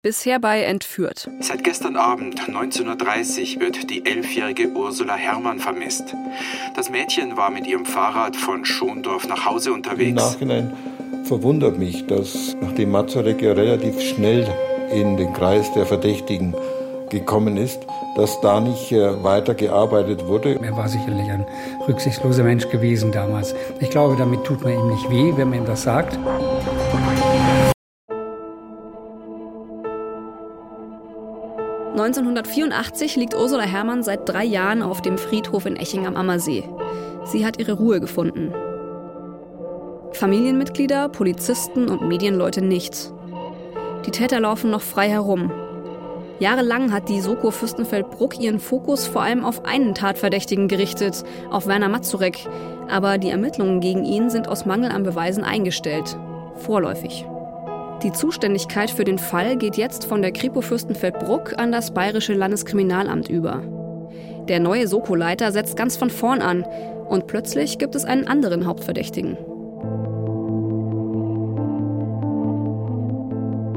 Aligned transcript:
Bisher 0.00 0.38
bei 0.38 0.62
Entführt. 0.62 1.28
Seit 1.40 1.64
gestern 1.64 1.96
Abend, 1.96 2.40
19.30 2.42 3.56
Uhr, 3.56 3.62
wird 3.62 3.90
die 3.90 4.06
elfjährige 4.06 4.68
Ursula 4.68 5.16
Herrmann 5.16 5.58
vermisst. 5.58 6.14
Das 6.76 6.88
Mädchen 6.88 7.36
war 7.36 7.50
mit 7.50 7.66
ihrem 7.66 7.84
Fahrrad 7.84 8.36
von 8.36 8.64
Schondorf 8.64 9.26
nach 9.26 9.44
Hause 9.44 9.72
unterwegs. 9.72 10.10
Im 10.10 10.14
Nachhinein 10.14 10.72
verwundert 11.24 11.80
mich, 11.80 12.06
dass 12.06 12.56
nachdem 12.60 12.92
Mazarek 12.92 13.42
ja 13.42 13.54
relativ 13.54 14.00
schnell 14.00 14.46
in 14.92 15.16
den 15.16 15.32
Kreis 15.32 15.72
der 15.72 15.84
Verdächtigen 15.84 16.54
gekommen 17.10 17.56
ist, 17.56 17.80
dass 18.14 18.40
da 18.40 18.60
nicht 18.60 18.92
äh, 18.92 19.24
weiter 19.24 19.54
gearbeitet 19.54 20.26
wurde. 20.28 20.60
Er 20.62 20.76
war 20.76 20.88
sicherlich 20.88 21.28
ein 21.28 21.44
rücksichtsloser 21.88 22.44
Mensch 22.44 22.68
gewesen 22.68 23.10
damals. 23.10 23.52
Ich 23.80 23.90
glaube, 23.90 24.14
damit 24.16 24.44
tut 24.44 24.62
man 24.62 24.74
ihm 24.74 24.90
nicht 24.90 25.10
weh, 25.10 25.32
wenn 25.36 25.50
man 25.50 25.58
ihm 25.60 25.66
das 25.66 25.82
sagt. 25.82 26.18
1984 31.98 33.16
liegt 33.16 33.34
Ursula 33.34 33.64
Herrmann 33.64 34.04
seit 34.04 34.28
drei 34.28 34.44
Jahren 34.44 34.82
auf 34.82 35.02
dem 35.02 35.18
Friedhof 35.18 35.66
in 35.66 35.74
Eching 35.74 36.06
am 36.06 36.16
Ammersee. 36.16 36.62
Sie 37.24 37.44
hat 37.44 37.58
ihre 37.58 37.72
Ruhe 37.72 37.98
gefunden. 37.98 38.54
Familienmitglieder, 40.12 41.08
Polizisten 41.08 41.88
und 41.88 42.06
Medienleute 42.06 42.62
nicht. 42.62 43.12
Die 44.06 44.12
Täter 44.12 44.38
laufen 44.38 44.70
noch 44.70 44.80
frei 44.80 45.08
herum. 45.08 45.50
Jahrelang 46.38 46.92
hat 46.92 47.08
die 47.08 47.20
Soko 47.20 47.50
Fürstenfeldbruck 47.50 48.38
ihren 48.38 48.60
Fokus 48.60 49.08
vor 49.08 49.22
allem 49.22 49.44
auf 49.44 49.64
einen 49.64 49.96
Tatverdächtigen 49.96 50.68
gerichtet, 50.68 51.24
auf 51.50 51.66
Werner 51.66 51.88
Mazurek. 51.88 52.46
Aber 52.88 53.18
die 53.18 53.30
Ermittlungen 53.30 53.80
gegen 53.80 54.04
ihn 54.04 54.30
sind 54.30 54.46
aus 54.46 54.64
Mangel 54.64 54.92
an 54.92 55.02
Beweisen 55.02 55.42
eingestellt. 55.42 56.16
Vorläufig. 56.54 57.26
Die 58.02 58.12
Zuständigkeit 58.12 58.90
für 58.90 59.02
den 59.02 59.18
Fall 59.18 59.56
geht 59.56 59.76
jetzt 59.76 60.04
von 60.04 60.22
der 60.22 60.30
Kripo 60.30 60.60
Fürstenfeldbruck 60.60 61.58
an 61.58 61.72
das 61.72 61.92
Bayerische 61.92 62.32
Landeskriminalamt 62.32 63.28
über. 63.28 63.62
Der 64.46 64.60
neue 64.60 64.86
Soko-Leiter 64.86 65.50
setzt 65.50 65.76
ganz 65.76 65.96
von 65.96 66.08
vorn 66.08 66.40
an 66.40 66.64
und 67.08 67.26
plötzlich 67.26 67.78
gibt 67.78 67.96
es 67.96 68.04
einen 68.04 68.28
anderen 68.28 68.66
Hauptverdächtigen. 68.66 69.36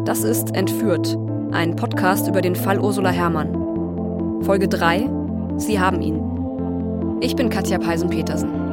Das 0.06 0.24
ist 0.24 0.56
Entführt, 0.56 1.18
ein 1.52 1.76
Podcast 1.76 2.28
über 2.28 2.42
den 2.42 2.56
Fall 2.56 2.80
Ursula 2.80 3.10
Herrmann. 3.10 4.44
Folge 4.44 4.68
3: 4.68 5.10
Sie 5.58 5.80
haben 5.80 6.02
ihn. 6.02 7.18
Ich 7.22 7.36
bin 7.36 7.50
Katja 7.50 7.80
Peisen-Petersen. 7.80 8.71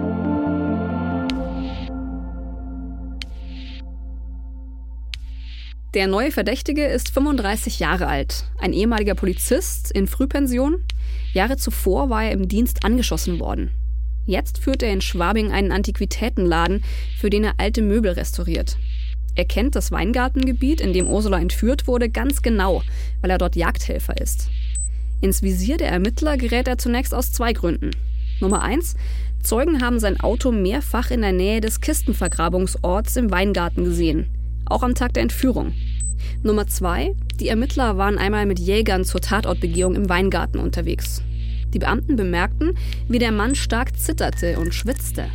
Der 5.94 6.06
neue 6.06 6.30
Verdächtige 6.30 6.84
ist 6.84 7.08
35 7.14 7.78
Jahre 7.78 8.08
alt, 8.08 8.44
ein 8.58 8.74
ehemaliger 8.74 9.14
Polizist 9.14 9.90
in 9.90 10.06
Frühpension. 10.06 10.84
Jahre 11.32 11.56
zuvor 11.56 12.10
war 12.10 12.24
er 12.24 12.32
im 12.32 12.46
Dienst 12.46 12.84
angeschossen 12.84 13.40
worden. 13.40 13.70
Jetzt 14.26 14.58
führt 14.58 14.82
er 14.82 14.92
in 14.92 15.00
Schwabing 15.00 15.50
einen 15.50 15.72
Antiquitätenladen, 15.72 16.84
für 17.18 17.30
den 17.30 17.44
er 17.44 17.54
alte 17.56 17.80
Möbel 17.80 18.12
restauriert. 18.12 18.76
Er 19.34 19.46
kennt 19.46 19.76
das 19.76 19.90
Weingartengebiet, 19.90 20.82
in 20.82 20.92
dem 20.92 21.08
Ursula 21.08 21.40
entführt 21.40 21.86
wurde, 21.86 22.10
ganz 22.10 22.42
genau, 22.42 22.82
weil 23.22 23.30
er 23.30 23.38
dort 23.38 23.56
Jagdhelfer 23.56 24.20
ist. 24.20 24.50
Ins 25.22 25.42
Visier 25.42 25.78
der 25.78 25.90
Ermittler 25.90 26.36
gerät 26.36 26.68
er 26.68 26.76
zunächst 26.76 27.14
aus 27.14 27.32
zwei 27.32 27.54
Gründen. 27.54 27.92
Nummer 28.40 28.60
eins: 28.60 28.94
Zeugen 29.42 29.80
haben 29.80 30.00
sein 30.00 30.20
Auto 30.20 30.52
mehrfach 30.52 31.10
in 31.10 31.22
der 31.22 31.32
Nähe 31.32 31.62
des 31.62 31.80
Kistenvergrabungsorts 31.80 33.16
im 33.16 33.30
Weingarten 33.30 33.84
gesehen 33.84 34.26
auch 34.70 34.82
am 34.82 34.94
Tag 34.94 35.14
der 35.14 35.22
Entführung. 35.22 35.72
Nummer 36.42 36.66
zwei, 36.66 37.14
die 37.40 37.48
Ermittler 37.48 37.96
waren 37.96 38.18
einmal 38.18 38.46
mit 38.46 38.58
Jägern 38.58 39.04
zur 39.04 39.20
Tatortbegehung 39.20 39.94
im 39.94 40.08
Weingarten 40.08 40.58
unterwegs. 40.58 41.22
Die 41.74 41.78
Beamten 41.78 42.16
bemerkten, 42.16 42.76
wie 43.08 43.18
der 43.18 43.32
Mann 43.32 43.54
stark 43.54 43.98
zitterte 43.98 44.58
und 44.58 44.74
schwitzte. 44.74 45.26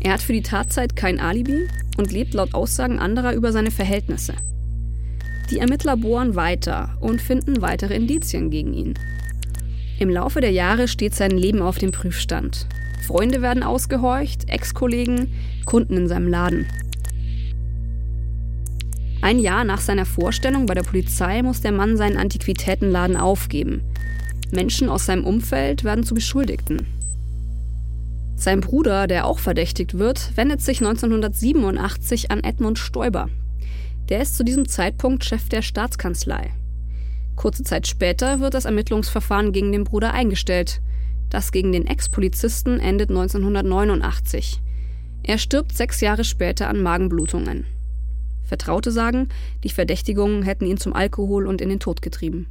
Er 0.00 0.12
hat 0.12 0.22
für 0.22 0.32
die 0.32 0.42
Tatzeit 0.42 0.96
kein 0.96 1.20
Alibi 1.20 1.68
und 1.96 2.12
lebt 2.12 2.34
laut 2.34 2.54
Aussagen 2.54 2.98
anderer 2.98 3.32
über 3.32 3.52
seine 3.52 3.70
Verhältnisse. 3.70 4.34
Die 5.50 5.58
Ermittler 5.58 5.96
bohren 5.96 6.34
weiter 6.34 6.96
und 7.00 7.20
finden 7.20 7.62
weitere 7.62 7.94
Indizien 7.94 8.50
gegen 8.50 8.74
ihn. 8.74 8.94
Im 9.98 10.10
Laufe 10.10 10.40
der 10.40 10.50
Jahre 10.50 10.88
steht 10.88 11.14
sein 11.14 11.30
Leben 11.30 11.62
auf 11.62 11.78
dem 11.78 11.92
Prüfstand. 11.92 12.66
Freunde 13.06 13.40
werden 13.40 13.62
ausgehorcht, 13.62 14.48
Ex-Kollegen, 14.48 15.32
Kunden 15.64 15.96
in 15.96 16.08
seinem 16.08 16.28
Laden. 16.28 16.66
Ein 19.26 19.40
Jahr 19.40 19.64
nach 19.64 19.80
seiner 19.80 20.06
Vorstellung 20.06 20.66
bei 20.66 20.74
der 20.74 20.84
Polizei 20.84 21.42
muss 21.42 21.60
der 21.60 21.72
Mann 21.72 21.96
seinen 21.96 22.16
Antiquitätenladen 22.16 23.16
aufgeben. 23.16 23.82
Menschen 24.52 24.88
aus 24.88 25.06
seinem 25.06 25.24
Umfeld 25.24 25.82
werden 25.82 26.04
zu 26.04 26.14
Beschuldigten. 26.14 26.86
Sein 28.36 28.60
Bruder, 28.60 29.08
der 29.08 29.26
auch 29.26 29.40
verdächtigt 29.40 29.98
wird, 29.98 30.36
wendet 30.36 30.60
sich 30.60 30.78
1987 30.78 32.30
an 32.30 32.44
Edmund 32.44 32.78
Stoiber. 32.78 33.28
Der 34.10 34.22
ist 34.22 34.36
zu 34.36 34.44
diesem 34.44 34.68
Zeitpunkt 34.68 35.24
Chef 35.24 35.48
der 35.48 35.62
Staatskanzlei. 35.62 36.52
Kurze 37.34 37.64
Zeit 37.64 37.88
später 37.88 38.38
wird 38.38 38.54
das 38.54 38.64
Ermittlungsverfahren 38.64 39.50
gegen 39.50 39.72
den 39.72 39.82
Bruder 39.82 40.14
eingestellt. 40.14 40.80
Das 41.30 41.50
gegen 41.50 41.72
den 41.72 41.88
Ex-Polizisten 41.88 42.78
endet 42.78 43.10
1989. 43.10 44.62
Er 45.24 45.38
stirbt 45.38 45.76
sechs 45.76 46.00
Jahre 46.00 46.22
später 46.22 46.68
an 46.68 46.80
Magenblutungen. 46.80 47.66
Vertraute 48.46 48.90
sagen, 48.90 49.28
die 49.64 49.70
Verdächtigungen 49.70 50.42
hätten 50.42 50.66
ihn 50.66 50.78
zum 50.78 50.92
Alkohol 50.92 51.46
und 51.46 51.60
in 51.60 51.68
den 51.68 51.80
Tod 51.80 52.02
getrieben. 52.02 52.46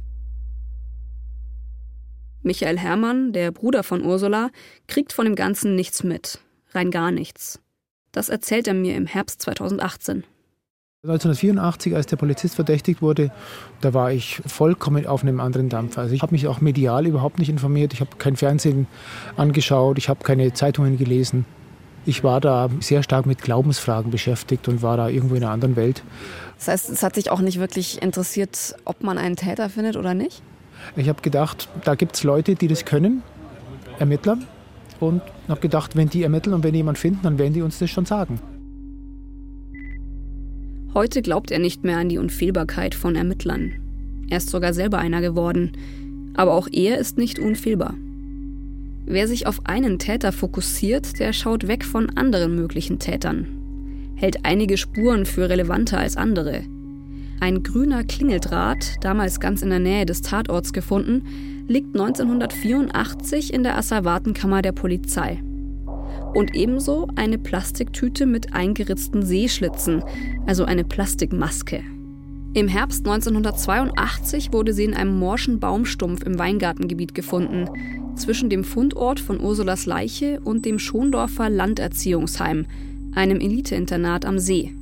Michael 2.42 2.78
Herrmann, 2.78 3.32
der 3.32 3.50
Bruder 3.50 3.82
von 3.82 4.04
Ursula, 4.04 4.50
kriegt 4.86 5.12
von 5.12 5.24
dem 5.24 5.34
Ganzen 5.34 5.74
nichts 5.74 6.04
mit. 6.04 6.38
Rein 6.72 6.90
gar 6.90 7.10
nichts. 7.10 7.60
Das 8.12 8.28
erzählt 8.28 8.68
er 8.68 8.74
mir 8.74 8.94
im 8.94 9.06
Herbst 9.06 9.42
2018. 9.42 10.24
1984, 11.02 11.94
als 11.94 12.06
der 12.06 12.16
Polizist 12.16 12.56
verdächtigt 12.56 13.00
wurde, 13.00 13.30
da 13.80 13.94
war 13.94 14.12
ich 14.12 14.40
vollkommen 14.46 15.06
auf 15.06 15.22
einem 15.22 15.40
anderen 15.40 15.68
Dampfer. 15.68 16.02
Also 16.02 16.14
ich 16.14 16.22
habe 16.22 16.32
mich 16.32 16.46
auch 16.48 16.60
medial 16.60 17.06
überhaupt 17.06 17.38
nicht 17.38 17.48
informiert. 17.48 17.92
Ich 17.92 18.00
habe 18.00 18.10
kein 18.18 18.36
Fernsehen 18.36 18.86
angeschaut, 19.36 19.98
ich 19.98 20.08
habe 20.08 20.24
keine 20.24 20.52
Zeitungen 20.52 20.98
gelesen. 20.98 21.44
Ich 22.06 22.22
war 22.22 22.40
da 22.40 22.70
sehr 22.80 23.02
stark 23.02 23.26
mit 23.26 23.42
Glaubensfragen 23.42 24.12
beschäftigt 24.12 24.68
und 24.68 24.80
war 24.80 24.96
da 24.96 25.08
irgendwo 25.08 25.34
in 25.34 25.42
einer 25.42 25.52
anderen 25.52 25.74
Welt. 25.74 26.04
Das 26.56 26.68
heißt, 26.68 26.90
es 26.90 27.02
hat 27.02 27.16
sich 27.16 27.30
auch 27.30 27.40
nicht 27.40 27.58
wirklich 27.58 28.00
interessiert, 28.00 28.76
ob 28.84 29.02
man 29.02 29.18
einen 29.18 29.34
Täter 29.34 29.68
findet 29.68 29.96
oder 29.96 30.14
nicht? 30.14 30.40
Ich 30.94 31.08
habe 31.08 31.20
gedacht, 31.20 31.68
da 31.84 31.96
gibt 31.96 32.14
es 32.14 32.22
Leute, 32.22 32.54
die 32.54 32.68
das 32.68 32.84
können, 32.84 33.22
Ermittler. 33.98 34.38
Und 35.00 35.20
habe 35.48 35.60
gedacht, 35.60 35.96
wenn 35.96 36.08
die 36.08 36.22
ermitteln 36.22 36.54
und 36.54 36.64
wenn 36.64 36.72
die 36.72 36.78
jemanden 36.78 37.00
finden, 37.00 37.20
dann 37.22 37.38
werden 37.38 37.52
die 37.52 37.60
uns 37.60 37.78
das 37.78 37.90
schon 37.90 38.06
sagen. 38.06 38.40
Heute 40.94 41.20
glaubt 41.20 41.50
er 41.50 41.58
nicht 41.58 41.84
mehr 41.84 41.98
an 41.98 42.08
die 42.08 42.16
Unfehlbarkeit 42.16 42.94
von 42.94 43.16
Ermittlern. 43.16 43.72
Er 44.30 44.38
ist 44.38 44.48
sogar 44.48 44.72
selber 44.72 44.98
einer 44.98 45.20
geworden. 45.20 45.72
Aber 46.36 46.54
auch 46.54 46.68
er 46.72 46.98
ist 46.98 47.18
nicht 47.18 47.38
unfehlbar. 47.38 47.94
Wer 49.08 49.28
sich 49.28 49.46
auf 49.46 49.60
einen 49.64 50.00
Täter 50.00 50.32
fokussiert, 50.32 51.20
der 51.20 51.32
schaut 51.32 51.68
weg 51.68 51.84
von 51.84 52.10
anderen 52.16 52.56
möglichen 52.56 52.98
Tätern, 52.98 53.46
hält 54.16 54.44
einige 54.44 54.76
Spuren 54.76 55.26
für 55.26 55.48
relevanter 55.48 55.98
als 55.98 56.16
andere. 56.16 56.64
Ein 57.38 57.62
grüner 57.62 58.02
Klingeldraht, 58.02 58.96
damals 59.02 59.38
ganz 59.38 59.62
in 59.62 59.70
der 59.70 59.78
Nähe 59.78 60.06
des 60.06 60.22
Tatorts 60.22 60.72
gefunden, 60.72 61.22
liegt 61.68 61.94
1984 61.94 63.54
in 63.54 63.62
der 63.62 63.78
Asservatenkammer 63.78 64.60
der 64.60 64.72
Polizei. 64.72 65.40
Und 66.34 66.56
ebenso 66.56 67.06
eine 67.14 67.38
Plastiktüte 67.38 68.26
mit 68.26 68.54
eingeritzten 68.54 69.22
Seeschlitzen, 69.22 70.02
also 70.46 70.64
eine 70.64 70.82
Plastikmaske. 70.82 71.84
Im 72.54 72.66
Herbst 72.66 73.06
1982 73.06 74.52
wurde 74.52 74.72
sie 74.72 74.84
in 74.84 74.94
einem 74.94 75.16
morschen 75.16 75.60
Baumstumpf 75.60 76.24
im 76.24 76.38
Weingartengebiet 76.38 77.14
gefunden, 77.14 77.68
zwischen 78.16 78.50
dem 78.50 78.64
Fundort 78.64 79.20
von 79.20 79.40
Ursulas 79.40 79.86
Leiche 79.86 80.40
und 80.40 80.64
dem 80.64 80.78
Schondorfer 80.78 81.50
Landerziehungsheim, 81.50 82.66
einem 83.14 83.40
Eliteinternat 83.40 84.24
am 84.24 84.38
See. 84.38 84.72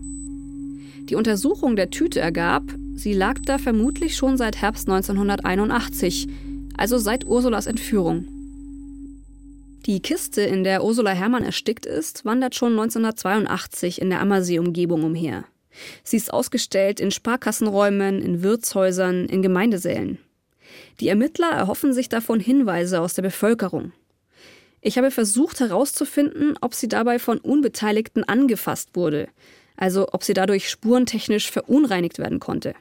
Die 1.09 1.17
Untersuchung 1.17 1.77
der 1.77 1.91
Tüte 1.91 2.21
ergab, 2.21 2.63
sie 2.95 3.13
lag 3.13 3.39
da 3.45 3.59
vermutlich 3.59 4.17
schon 4.17 4.37
seit 4.37 4.61
Herbst 4.63 4.89
1981, 4.89 6.29
also 6.77 6.99
seit 6.99 7.27
Ursulas 7.27 7.67
Entführung. 7.67 8.27
Die 9.87 10.01
Kiste, 10.01 10.41
in 10.41 10.65
der 10.65 10.83
Ursula 10.83 11.11
Herrmann 11.11 11.45
erstickt 11.45 11.85
ist, 11.85 12.25
wandert 12.25 12.55
schon 12.55 12.73
1982 12.73 14.01
in 14.01 14.09
der 14.09 14.23
Ammersee-Umgebung 14.23 15.05
umher. 15.05 15.45
Sie 16.03 16.17
ist 16.17 16.33
ausgestellt 16.33 17.01
in 17.01 17.11
Sparkassenräumen, 17.11 18.23
in 18.23 18.43
Wirtshäusern, 18.43 19.27
in 19.27 19.43
Gemeindesälen. 19.43 20.19
Die 21.01 21.09
Ermittler 21.09 21.51
erhoffen 21.51 21.93
sich 21.93 22.09
davon 22.09 22.41
Hinweise 22.41 23.01
aus 23.01 23.15
der 23.15 23.23
Bevölkerung. 23.23 23.93
Ich 24.81 24.99
habe 24.99 25.11
versucht 25.11 25.61
herauszufinden, 25.61 26.57
ob 26.61 26.75
sie 26.75 26.89
dabei 26.89 27.19
von 27.19 27.39
Unbeteiligten 27.39 28.23
angefasst 28.23 28.91
wurde, 28.95 29.29
also 29.77 30.09
ob 30.13 30.23
sie 30.23 30.35
dadurch 30.35 30.69
spurentechnisch 30.69 31.51
verunreinigt 31.51 32.19
werden 32.19 32.39
konnte. 32.39 32.75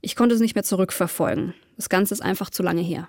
Ich 0.00 0.16
konnte 0.16 0.34
es 0.34 0.40
nicht 0.40 0.54
mehr 0.54 0.64
zurückverfolgen. 0.64 1.54
Das 1.76 1.88
Ganze 1.88 2.14
ist 2.14 2.20
einfach 2.20 2.50
zu 2.50 2.62
lange 2.62 2.82
her. 2.82 3.08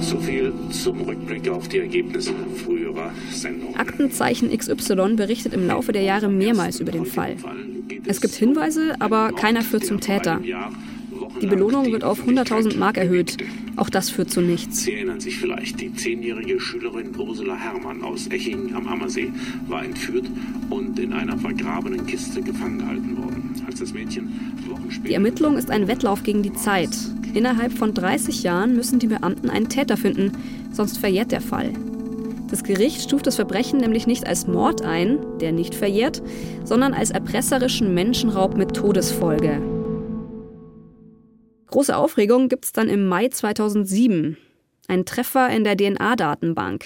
So 0.00 0.18
viel 0.18 0.52
zum 0.70 1.02
Rückblick 1.02 1.48
auf 1.48 1.68
die 1.68 1.78
Ergebnisse 1.78 2.34
früherer 2.64 3.12
Sendungen. 3.30 3.76
Aktenzeichen 3.76 4.50
XY 4.56 5.14
berichtet 5.14 5.54
im 5.54 5.66
Laufe 5.66 5.92
der 5.92 6.02
Jahre 6.02 6.28
mehrmals 6.28 6.80
über 6.80 6.90
den 6.90 7.06
Fall. 7.06 7.36
Es 8.06 8.20
gibt 8.20 8.34
Hinweise, 8.34 8.96
aber 8.98 9.30
keiner 9.32 9.62
führt 9.62 9.86
zum 9.86 10.00
Täter. 10.00 10.40
Die 11.40 11.46
Belohnung 11.46 11.90
wird 11.90 12.04
auf 12.04 12.26
100.000 12.26 12.76
Mark 12.76 12.96
erhöht. 12.96 13.38
Auch 13.76 13.88
das 13.88 14.10
führt 14.10 14.30
zu 14.30 14.40
nichts. 14.40 14.82
Sie 14.82 14.92
erinnern 14.92 15.20
sich 15.20 15.38
vielleicht, 15.38 15.80
die 15.80 15.92
zehnjährige 15.94 16.60
Schülerin 16.60 17.16
Ursula 17.16 17.56
Herrmann 17.56 18.02
aus 18.02 18.28
Eching 18.30 18.74
am 18.74 18.86
Ammersee 18.86 19.32
war 19.66 19.84
entführt 19.84 20.26
und 20.70 20.98
in 20.98 21.12
einer 21.12 21.38
vergrabenen 21.38 22.06
Kiste 22.06 22.42
gefangen 22.42 22.78
gehalten 22.78 23.16
worden. 23.16 23.54
Als 23.66 23.80
das 23.80 23.92
Mädchen 23.92 24.52
Wochen 24.68 24.90
später 24.90 25.08
Die 25.08 25.14
Ermittlung 25.14 25.56
ist 25.56 25.70
ein 25.70 25.88
Wettlauf 25.88 26.22
gegen 26.22 26.42
die 26.42 26.52
Zeit. 26.52 26.90
Innerhalb 27.34 27.72
von 27.72 27.94
30 27.94 28.42
Jahren 28.42 28.76
müssen 28.76 28.98
die 28.98 29.06
Beamten 29.06 29.48
einen 29.48 29.68
Täter 29.68 29.96
finden, 29.96 30.32
sonst 30.72 30.98
verjährt 30.98 31.32
der 31.32 31.40
Fall. 31.40 31.72
Das 32.50 32.64
Gericht 32.64 33.00
stuft 33.00 33.26
das 33.26 33.36
Verbrechen 33.36 33.78
nämlich 33.80 34.06
nicht 34.06 34.26
als 34.26 34.46
Mord 34.46 34.82
ein, 34.82 35.18
der 35.40 35.52
nicht 35.52 35.74
verjährt, 35.74 36.22
sondern 36.64 36.92
als 36.92 37.10
erpresserischen 37.10 37.94
Menschenraub 37.94 38.58
mit 38.58 38.74
Todesfolge. 38.74 39.81
Große 41.72 41.96
Aufregung 41.96 42.50
gibt 42.50 42.66
es 42.66 42.72
dann 42.72 42.90
im 42.90 43.06
Mai 43.06 43.28
2007. 43.28 44.36
Ein 44.88 45.06
Treffer 45.06 45.48
in 45.48 45.64
der 45.64 45.74
DNA-Datenbank. 45.74 46.84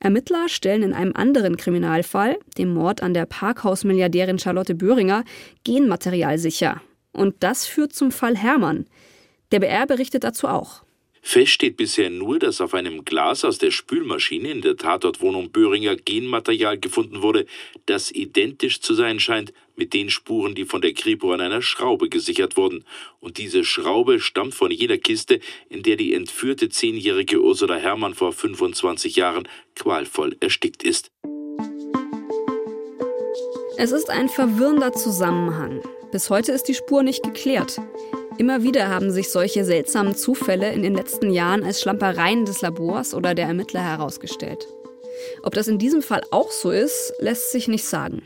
Ermittler 0.00 0.48
stellen 0.48 0.82
in 0.82 0.94
einem 0.94 1.12
anderen 1.14 1.58
Kriminalfall, 1.58 2.38
dem 2.56 2.72
Mord 2.72 3.02
an 3.02 3.12
der 3.12 3.26
Parkhausmilliardärin 3.26 4.38
Charlotte 4.38 4.74
Böhringer, 4.74 5.24
Genmaterial 5.62 6.38
sicher. 6.38 6.80
Und 7.12 7.34
das 7.40 7.66
führt 7.66 7.92
zum 7.92 8.10
Fall 8.10 8.34
Hermann. 8.34 8.86
Der 9.52 9.60
BR 9.60 9.86
berichtet 9.86 10.24
dazu 10.24 10.48
auch. 10.48 10.84
Fest 11.30 11.50
steht 11.50 11.76
bisher 11.76 12.08
nur, 12.08 12.38
dass 12.38 12.62
auf 12.62 12.72
einem 12.72 13.04
Glas 13.04 13.44
aus 13.44 13.58
der 13.58 13.70
Spülmaschine 13.70 14.50
in 14.50 14.62
der 14.62 14.78
Tatortwohnung 14.78 15.50
Böhringer 15.50 15.94
Genmaterial 15.94 16.78
gefunden 16.78 17.20
wurde, 17.20 17.44
das 17.84 18.10
identisch 18.10 18.80
zu 18.80 18.94
sein 18.94 19.20
scheint 19.20 19.52
mit 19.76 19.92
den 19.92 20.08
Spuren, 20.08 20.54
die 20.54 20.64
von 20.64 20.80
der 20.80 20.94
Kripo 20.94 21.30
an 21.34 21.42
einer 21.42 21.60
Schraube 21.60 22.08
gesichert 22.08 22.56
wurden. 22.56 22.82
Und 23.20 23.36
diese 23.36 23.62
Schraube 23.62 24.20
stammt 24.20 24.54
von 24.54 24.70
jener 24.70 24.96
Kiste, 24.96 25.40
in 25.68 25.82
der 25.82 25.96
die 25.96 26.14
entführte 26.14 26.70
zehnjährige 26.70 27.42
Ursula 27.42 27.76
Herrmann 27.76 28.14
vor 28.14 28.32
25 28.32 29.16
Jahren 29.16 29.46
qualvoll 29.76 30.34
erstickt 30.40 30.82
ist. 30.82 31.10
Es 33.76 33.92
ist 33.92 34.08
ein 34.08 34.30
verwirrender 34.30 34.94
Zusammenhang. 34.94 35.82
Bis 36.10 36.30
heute 36.30 36.52
ist 36.52 36.68
die 36.68 36.74
Spur 36.74 37.02
nicht 37.02 37.22
geklärt. 37.22 37.82
Immer 38.38 38.62
wieder 38.62 38.88
haben 38.88 39.10
sich 39.10 39.30
solche 39.30 39.64
seltsamen 39.64 40.14
Zufälle 40.14 40.72
in 40.72 40.82
den 40.82 40.94
letzten 40.94 41.32
Jahren 41.32 41.64
als 41.64 41.80
Schlampereien 41.82 42.44
des 42.44 42.62
Labors 42.62 43.12
oder 43.12 43.34
der 43.34 43.46
Ermittler 43.48 43.82
herausgestellt. 43.82 44.64
Ob 45.42 45.54
das 45.54 45.66
in 45.66 45.78
diesem 45.78 46.02
Fall 46.02 46.22
auch 46.30 46.52
so 46.52 46.70
ist, 46.70 47.12
lässt 47.18 47.50
sich 47.50 47.66
nicht 47.66 47.84
sagen. 47.84 48.22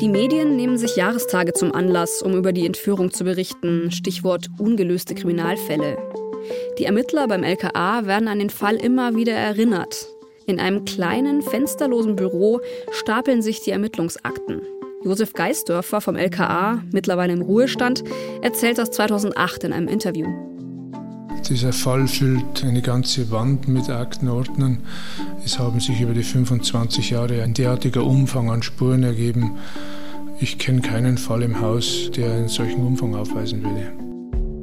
Die 0.00 0.08
Medien 0.08 0.54
nehmen 0.54 0.78
sich 0.78 0.94
Jahrestage 0.94 1.52
zum 1.52 1.74
Anlass, 1.74 2.22
um 2.22 2.36
über 2.36 2.52
die 2.52 2.64
Entführung 2.64 3.10
zu 3.10 3.24
berichten, 3.24 3.90
Stichwort 3.90 4.46
ungelöste 4.60 5.16
Kriminalfälle. 5.16 5.98
Die 6.78 6.84
Ermittler 6.84 7.26
beim 7.26 7.42
LKA 7.42 8.06
werden 8.06 8.28
an 8.28 8.38
den 8.38 8.50
Fall 8.50 8.76
immer 8.76 9.16
wieder 9.16 9.34
erinnert. 9.34 10.06
In 10.46 10.60
einem 10.60 10.84
kleinen, 10.84 11.42
fensterlosen 11.42 12.14
Büro 12.14 12.60
stapeln 12.92 13.42
sich 13.42 13.62
die 13.62 13.72
Ermittlungsakten. 13.72 14.62
Josef 15.02 15.32
Geisdörfer 15.32 16.02
vom 16.02 16.14
LKA, 16.14 16.82
mittlerweile 16.92 17.32
im 17.32 17.40
Ruhestand, 17.40 18.04
erzählt 18.42 18.76
das 18.76 18.90
2008 18.90 19.64
in 19.64 19.72
einem 19.72 19.88
Interview. 19.88 20.26
Dieser 21.48 21.72
Fall 21.72 22.06
füllt 22.06 22.62
eine 22.62 22.82
ganze 22.82 23.30
Wand 23.30 23.66
mit 23.66 23.88
Aktenordnern. 23.88 24.80
Es 25.42 25.58
haben 25.58 25.80
sich 25.80 26.02
über 26.02 26.12
die 26.12 26.22
25 26.22 27.10
Jahre 27.10 27.42
ein 27.42 27.54
derartiger 27.54 28.04
Umfang 28.04 28.50
an 28.50 28.62
Spuren 28.62 29.02
ergeben. 29.02 29.56
Ich 30.38 30.58
kenne 30.58 30.82
keinen 30.82 31.16
Fall 31.16 31.42
im 31.42 31.62
Haus, 31.62 32.10
der 32.14 32.32
einen 32.32 32.48
solchen 32.48 32.86
Umfang 32.86 33.14
aufweisen 33.14 33.62
würde. 33.62 33.92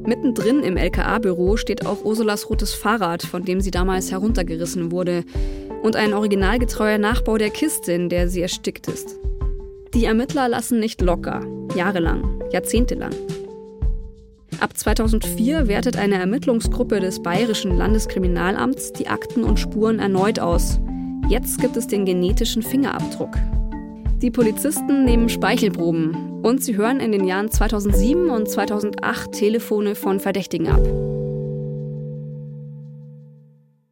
Mittendrin 0.08 0.62
im 0.62 0.78
LKA-Büro 0.78 1.58
steht 1.58 1.86
auch 1.88 2.06
Ursulas 2.06 2.48
rotes 2.48 2.74
Fahrrad, 2.74 3.24
von 3.24 3.44
dem 3.44 3.60
sie 3.60 3.72
damals 3.72 4.12
heruntergerissen 4.12 4.92
wurde. 4.92 5.24
Und 5.82 5.96
ein 5.96 6.14
originalgetreuer 6.14 7.00
Nachbau 7.00 7.38
der 7.38 7.50
Kiste, 7.50 7.92
in 7.92 8.08
der 8.08 8.30
sie 8.30 8.42
erstickt 8.42 8.88
ist. 8.88 9.18
Die 9.94 10.06
Ermittler 10.06 10.50
lassen 10.50 10.80
nicht 10.80 11.02
locker. 11.02 11.46
Jahrelang, 11.76 12.44
jahrzehntelang. 12.52 13.16
Ab 14.60 14.76
2004 14.76 15.68
wertet 15.68 15.98
eine 15.98 16.16
Ermittlungsgruppe 16.16 17.00
des 17.00 17.22
Bayerischen 17.22 17.78
Landeskriminalamts 17.78 18.92
die 18.94 19.08
Akten 19.08 19.44
und 19.44 19.60
Spuren 19.60 20.00
erneut 20.00 20.40
aus. 20.40 20.80
Jetzt 21.30 21.62
gibt 21.62 21.78
es 21.78 21.88
den 21.88 22.06
genetischen 22.06 22.64
Fingerabdruck. 22.64 23.36
Die 24.22 24.32
Polizisten 24.32 25.06
nehmen 25.06 25.30
Speichelproben 25.30 26.42
und 26.42 26.64
sie 26.64 26.76
hören 26.76 27.00
in 27.00 27.12
den 27.12 27.26
Jahren 27.26 27.52
2007 27.52 28.30
und 28.30 28.50
2008 28.50 29.32
Telefone 29.32 29.96
von 29.96 30.20
Verdächtigen 30.20 30.68
ab. 30.68 30.82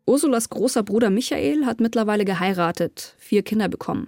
Ursulas 0.08 0.50
großer 0.50 0.84
Bruder 0.84 1.10
Michael 1.10 1.66
hat 1.66 1.80
mittlerweile 1.80 2.26
geheiratet, 2.26 3.16
vier 3.18 3.44
Kinder 3.44 3.70
bekommen. 3.70 4.08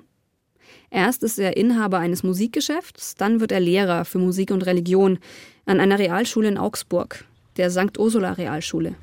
Erst 0.89 1.23
ist 1.23 1.37
er 1.37 1.57
Inhaber 1.57 1.99
eines 1.99 2.23
Musikgeschäfts, 2.23 3.15
dann 3.15 3.39
wird 3.39 3.51
er 3.51 3.59
Lehrer 3.59 4.05
für 4.05 4.19
Musik 4.19 4.51
und 4.51 4.65
Religion 4.65 5.19
an 5.65 5.79
einer 5.79 5.99
Realschule 5.99 6.47
in 6.47 6.57
Augsburg, 6.57 7.25
der 7.57 7.69
St. 7.69 7.97
Ursula 7.97 8.33
Realschule. 8.33 8.95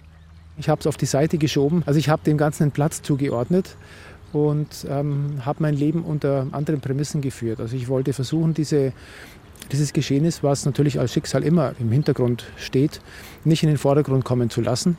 Ich 0.56 0.68
habe 0.68 0.80
es 0.80 0.86
auf 0.86 0.96
die 0.96 1.06
Seite 1.06 1.36
geschoben. 1.36 1.82
Also 1.84 1.98
ich 1.98 2.08
habe 2.08 2.22
dem 2.24 2.38
Ganzen 2.38 2.64
einen 2.64 2.72
Platz 2.72 3.02
zugeordnet 3.02 3.76
und 4.32 4.86
ähm, 4.88 5.44
habe 5.44 5.62
mein 5.62 5.74
Leben 5.74 6.04
unter 6.04 6.46
anderen 6.52 6.80
Prämissen 6.80 7.20
geführt. 7.20 7.60
Also 7.60 7.76
ich 7.76 7.88
wollte 7.88 8.12
versuchen, 8.12 8.54
diese, 8.54 8.92
dieses 9.72 9.92
Geschehnis, 9.92 10.42
was 10.42 10.66
natürlich 10.66 10.98
als 10.98 11.12
Schicksal 11.12 11.42
immer 11.42 11.72
im 11.78 11.90
Hintergrund 11.90 12.44
steht, 12.56 13.00
nicht 13.44 13.62
in 13.62 13.68
den 13.68 13.78
Vordergrund 13.78 14.24
kommen 14.24 14.50
zu 14.50 14.60
lassen. 14.60 14.96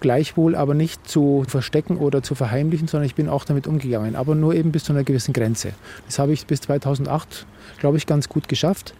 Gleichwohl 0.00 0.54
aber 0.54 0.72
nicht 0.72 1.06
zu 1.06 1.44
verstecken 1.46 1.98
oder 1.98 2.22
zu 2.22 2.34
verheimlichen, 2.34 2.88
sondern 2.88 3.06
ich 3.06 3.14
bin 3.14 3.28
auch 3.28 3.44
damit 3.44 3.66
umgegangen, 3.66 4.16
aber 4.16 4.34
nur 4.34 4.54
eben 4.54 4.72
bis 4.72 4.84
zu 4.84 4.92
einer 4.92 5.04
gewissen 5.04 5.34
Grenze. 5.34 5.72
Das 6.06 6.18
habe 6.18 6.32
ich 6.32 6.46
bis 6.46 6.62
2008, 6.62 7.46
glaube 7.78 7.98
ich, 7.98 8.06
ganz 8.06 8.28
gut 8.28 8.48
geschafft. 8.48 8.94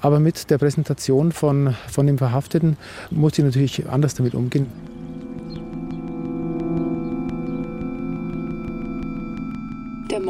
Aber 0.00 0.20
mit 0.20 0.48
der 0.48 0.56
Präsentation 0.56 1.32
von, 1.32 1.74
von 1.90 2.06
dem 2.06 2.16
Verhafteten 2.16 2.78
musste 3.10 3.42
ich 3.42 3.46
natürlich 3.46 3.88
anders 3.90 4.14
damit 4.14 4.34
umgehen. 4.34 4.66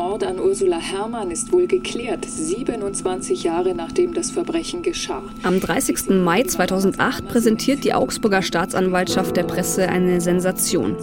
Mord 0.08 0.24
an 0.24 0.40
Ursula 0.40 0.78
Herrmann 0.78 1.30
ist 1.30 1.52
wohl 1.52 1.66
geklärt, 1.66 2.24
27 2.24 3.44
Jahre 3.44 3.74
nachdem 3.74 4.14
das 4.14 4.30
Verbrechen 4.30 4.80
geschah. 4.80 5.22
Am 5.42 5.60
30. 5.60 6.08
Mai 6.24 6.44
2008 6.44 7.28
präsentiert 7.28 7.84
die 7.84 7.92
Augsburger 7.92 8.40
Staatsanwaltschaft 8.40 9.36
der 9.36 9.42
Presse 9.42 9.86
eine 9.90 10.22
Sensation. 10.22 10.96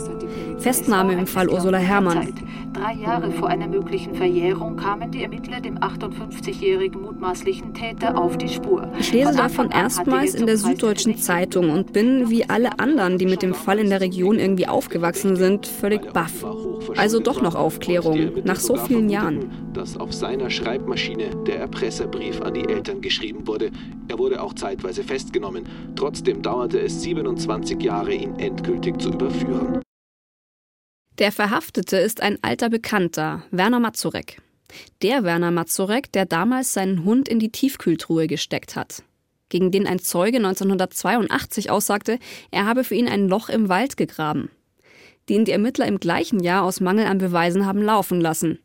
Festnahme 0.58 1.14
im 1.14 1.28
Fall 1.28 1.50
Ursula 1.50 1.78
Herrmann. 1.78 2.34
Drei 2.74 2.94
Jahre 2.94 3.32
vor 3.32 3.48
einer 3.48 3.68
möglichen 3.68 4.16
Verjährung 4.16 4.76
kamen 4.76 5.12
die 5.12 5.24
Ermittler 5.24 5.62
dem 5.62 5.78
58-jährigen 5.78 7.02
mutmaßlichen 7.02 7.74
Täter 7.74 8.18
auf 8.18 8.38
die 8.38 8.50
Spur. 8.50 8.92
Ich 9.00 9.14
lese 9.14 9.30
Von 9.30 9.38
davon 9.38 9.72
erstmals 9.72 10.34
er 10.34 10.42
in 10.42 10.46
der 10.48 10.58
Süddeutschen 10.58 11.18
Zeitung 11.18 11.70
und 11.70 11.94
bin, 11.94 12.30
wie 12.30 12.50
alle 12.50 12.80
anderen, 12.80 13.18
die 13.18 13.26
mit 13.26 13.42
dem 13.42 13.54
Fall 13.54 13.80
in 13.80 13.90
der 13.90 14.02
Region 14.02 14.40
irgendwie 14.40 14.68
aufgewachsen 14.68 15.36
sind, 15.36 15.68
völlig 15.68 16.12
baff. 16.12 16.46
Also 16.98 17.20
doch 17.20 17.42
noch 17.42 17.56
Aufklärung, 17.56 18.32
nach 18.44 18.60
so 18.60 18.76
vielen 18.76 19.10
Jahren. 19.10 19.52
dass 19.74 19.98
auf 19.98 20.14
seiner 20.14 20.50
Schreibmaschine 20.50 21.30
der 21.48 21.60
Erpresserbrief 21.60 22.42
an 22.42 22.54
die 22.54 22.68
Eltern 22.68 23.02
geschrieben 23.02 23.46
wurde. 23.48 23.72
Er 24.08 24.20
wurde 24.20 24.42
auch 24.42 24.54
zeitweise 24.54 25.04
festgenommen. 25.04 25.64
Trotzdem 25.96 26.42
dauerte 26.42 26.80
es 26.80 27.02
27 27.02 27.82
Jahre, 27.82 28.14
ihn 28.14 28.36
endgültig 28.40 29.00
zu 29.00 29.10
überführen. 29.10 29.85
Der 31.18 31.32
Verhaftete 31.32 31.96
ist 31.96 32.22
ein 32.22 32.40
alter 32.42 32.70
Bekannter, 32.70 33.44
Werner 33.50 33.80
Mazurek. 33.80 34.42
Der 35.02 35.24
Werner 35.24 35.50
Mazurek, 35.50 36.12
der 36.12 36.26
damals 36.26 36.74
seinen 36.74 37.06
Hund 37.06 37.30
in 37.30 37.40
die 37.40 37.52
Tiefkühltruhe 37.52 38.28
gesteckt 38.28 38.76
hat. 38.76 39.02
Gegen 39.48 39.72
den 39.72 39.88
ein 39.88 40.00
Zeuge 40.00 40.38
1982 40.38 41.70
aussagte, 41.70 42.20
er 42.52 42.66
habe 42.66 42.84
für 42.84 42.96
ihn 42.96 43.08
ein 43.08 43.30
Loch 43.30 43.48
im 43.48 43.70
Wald 43.70 43.96
gegraben. 43.96 44.50
Den 45.30 45.46
die 45.46 45.54
Ermittler 45.54 45.88
im 45.88 46.02
gleichen 46.02 46.42
Jahr 46.42 46.64
aus 46.64 46.82
Mangel 46.82 47.06
an 47.06 47.20
Beweisen 47.20 47.66
haben 47.66 47.82
laufen 47.82 48.20
lassen. 48.20 48.60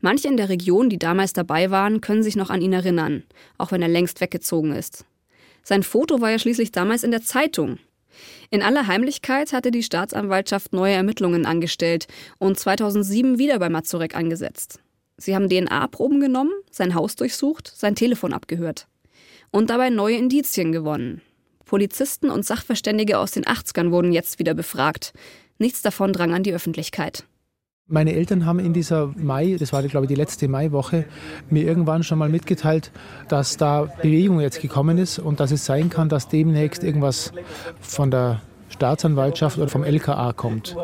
Manche 0.00 0.28
in 0.28 0.36
der 0.36 0.50
Region, 0.50 0.88
die 0.88 1.00
damals 1.00 1.32
dabei 1.32 1.72
waren, 1.72 2.00
können 2.00 2.22
sich 2.22 2.36
noch 2.36 2.50
an 2.50 2.62
ihn 2.62 2.72
erinnern, 2.72 3.24
auch 3.58 3.72
wenn 3.72 3.82
er 3.82 3.88
längst 3.88 4.20
weggezogen 4.20 4.70
ist. 4.70 5.04
Sein 5.64 5.82
Foto 5.82 6.20
war 6.20 6.30
ja 6.30 6.38
schließlich 6.38 6.70
damals 6.70 7.02
in 7.02 7.10
der 7.10 7.22
Zeitung. 7.22 7.80
In 8.50 8.62
aller 8.62 8.86
Heimlichkeit 8.86 9.52
hatte 9.52 9.70
die 9.70 9.82
Staatsanwaltschaft 9.82 10.72
neue 10.72 10.94
Ermittlungen 10.94 11.46
angestellt 11.46 12.06
und 12.38 12.58
2007 12.58 13.38
wieder 13.38 13.58
bei 13.58 13.68
Mazurek 13.68 14.14
angesetzt. 14.16 14.80
Sie 15.16 15.34
haben 15.34 15.48
DNA-Proben 15.48 16.20
genommen, 16.20 16.52
sein 16.70 16.94
Haus 16.94 17.16
durchsucht, 17.16 17.72
sein 17.74 17.94
Telefon 17.94 18.32
abgehört 18.32 18.88
und 19.50 19.70
dabei 19.70 19.90
neue 19.90 20.16
Indizien 20.16 20.72
gewonnen. 20.72 21.20
Polizisten 21.64 22.28
und 22.28 22.44
Sachverständige 22.44 23.18
aus 23.18 23.30
den 23.30 23.44
80ern 23.44 23.90
wurden 23.92 24.12
jetzt 24.12 24.38
wieder 24.38 24.52
befragt. 24.52 25.12
Nichts 25.58 25.80
davon 25.80 26.12
drang 26.12 26.34
an 26.34 26.42
die 26.42 26.52
Öffentlichkeit. 26.52 27.24
Meine 27.86 28.14
Eltern 28.14 28.46
haben 28.46 28.60
in 28.60 28.72
dieser 28.72 29.12
Mai, 29.14 29.56
das 29.60 29.74
war 29.74 29.82
glaube 29.82 30.06
ich 30.06 30.08
die 30.08 30.14
letzte 30.14 30.48
Maiwoche, 30.48 31.04
mir 31.50 31.64
irgendwann 31.64 32.02
schon 32.02 32.18
mal 32.18 32.30
mitgeteilt, 32.30 32.90
dass 33.28 33.58
da 33.58 33.82
Bewegung 34.00 34.40
jetzt 34.40 34.62
gekommen 34.62 34.96
ist 34.96 35.18
und 35.18 35.38
dass 35.38 35.50
es 35.50 35.66
sein 35.66 35.90
kann, 35.90 36.08
dass 36.08 36.28
demnächst 36.28 36.82
irgendwas 36.82 37.32
von 37.82 38.10
der 38.10 38.40
Staatsanwaltschaft 38.70 39.58
oder 39.58 39.68
vom 39.68 39.84
LKA 39.84 40.32
kommt. 40.32 40.74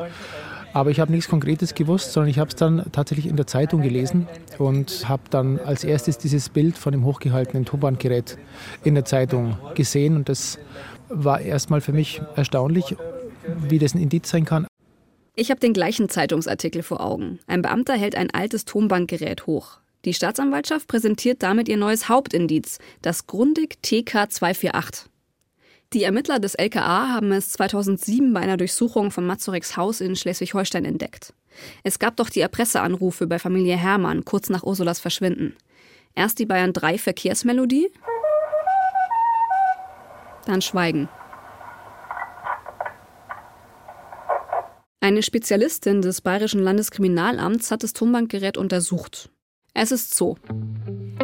Aber 0.75 0.91
ich 0.91 1.01
habe 1.01 1.11
nichts 1.11 1.31
Konkretes 1.31 1.75
gewusst, 1.75 2.13
sondern 2.13 2.29
ich 2.29 2.39
habe 2.39 2.51
es 2.51 2.57
dann 2.57 2.85
tatsächlich 2.93 3.27
in 3.29 3.37
der 3.37 3.47
Zeitung 3.47 3.81
gelesen 3.81 4.29
und 4.59 5.09
habe 5.09 5.23
dann 5.31 5.59
als 5.59 5.85
erstes 5.85 6.19
dieses 6.19 6.51
Bild 6.51 6.77
von 6.77 6.93
dem 6.93 7.07
hochgehaltenen 7.07 7.65
Tonbandgerät 7.65 8.37
in 8.85 8.95
der 8.95 9.07
Zeitung 9.07 9.57
gesehen. 9.75 10.17
Und 10.17 10.29
das 10.29 10.59
war 11.09 11.41
erstmal 11.41 11.81
für 11.81 11.95
mich 11.95 12.21
erstaunlich, 12.37 12.95
wie 13.57 13.79
das 13.79 13.95
ein 13.95 14.03
Indiz 14.03 14.29
sein 14.29 14.45
kann. 14.45 14.67
Ich 15.41 15.51
habe 15.51 15.59
den 15.59 15.73
gleichen 15.73 16.11
Zeitungsartikel 16.11 16.83
vor 16.83 17.01
Augen. 17.01 17.39
Ein 17.47 17.63
Beamter 17.63 17.95
hält 17.95 18.15
ein 18.15 18.31
altes 18.31 18.67
Tonbankgerät 18.67 19.47
hoch. 19.47 19.79
Die 20.05 20.13
Staatsanwaltschaft 20.13 20.87
präsentiert 20.87 21.43
damit 21.43 21.67
ihr 21.71 21.79
neues 21.79 22.11
Hauptindiz, 22.11 22.79
das 23.01 23.27
Grundig 23.27 23.81
TK 23.81 24.31
248. 24.31 25.09
Die 25.95 26.03
Ermittler 26.03 26.41
des 26.41 26.57
LKA 26.57 27.09
haben 27.09 27.33
es 27.33 27.53
2007 27.53 28.35
bei 28.35 28.41
einer 28.41 28.59
Durchsuchung 28.59 29.11
von 29.11 29.27
Mazureks 29.27 29.79
Haus 29.79 30.03
in 30.03 30.15
Schleswig-Holstein 30.15 30.85
entdeckt. 30.85 31.33
Es 31.85 31.99
gab 31.99 32.17
doch 32.17 32.29
die 32.29 32.41
Erpresseanrufe 32.41 33.27
bei 33.27 33.39
Familie 33.39 33.79
Hermann 33.79 34.27
kurz 34.27 34.51
nach 34.51 34.63
Ursulas 34.63 35.01
Verschwinden. 35.01 35.57
Erst 36.15 36.39
die 36.39 36.45
Bayern 36.45 36.75
3 36.75 36.99
Verkehrsmelodie, 36.99 37.89
dann 40.45 40.61
Schweigen. 40.61 41.09
Eine 45.03 45.23
Spezialistin 45.23 46.03
des 46.03 46.21
Bayerischen 46.21 46.63
Landeskriminalamts 46.63 47.71
hat 47.71 47.83
das 47.83 47.95
Tonbankgerät 47.95 48.59
untersucht. 48.59 49.31
Es 49.73 49.93
ist 49.93 50.15
so. 50.15 50.37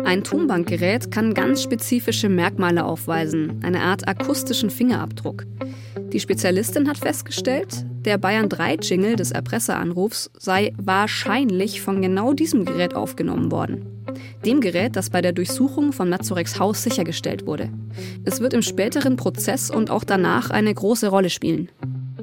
Ein 0.03 0.25
Tonbankgerät 0.25 1.11
kann 1.11 1.35
ganz 1.35 1.63
spezifische 1.63 2.31
Merkmale 2.31 2.87
aufweisen, 2.87 3.61
eine 3.63 3.83
Art 3.83 4.09
akustischen 4.09 4.71
Fingerabdruck. 4.71 5.45
Die 6.11 6.21
Spezialistin 6.21 6.89
hat 6.89 6.97
festgestellt, 6.97 7.85
der 8.07 8.17
Bayern 8.17 8.49
3 8.49 8.77
Jingle 8.77 9.17
des 9.17 9.31
Erpresseranrufs 9.31 10.31
sei 10.39 10.73
wahrscheinlich 10.79 11.83
von 11.83 12.01
genau 12.01 12.33
diesem 12.33 12.65
Gerät 12.65 12.95
aufgenommen 12.95 13.51
worden. 13.51 13.85
Dem 14.43 14.63
Gerät, 14.63 14.97
das 14.97 15.11
bei 15.11 15.21
der 15.21 15.33
Durchsuchung 15.33 15.93
von 15.93 16.09
Mazureks 16.09 16.59
Haus 16.59 16.83
sichergestellt 16.83 17.47
wurde. 17.47 17.69
Es 18.25 18.41
wird 18.41 18.55
im 18.55 18.63
späteren 18.63 19.17
Prozess 19.17 19.71
und 19.71 19.91
auch 19.91 20.05
danach 20.05 20.49
eine 20.49 20.73
große 20.73 21.09
Rolle 21.09 21.29
spielen. 21.29 21.69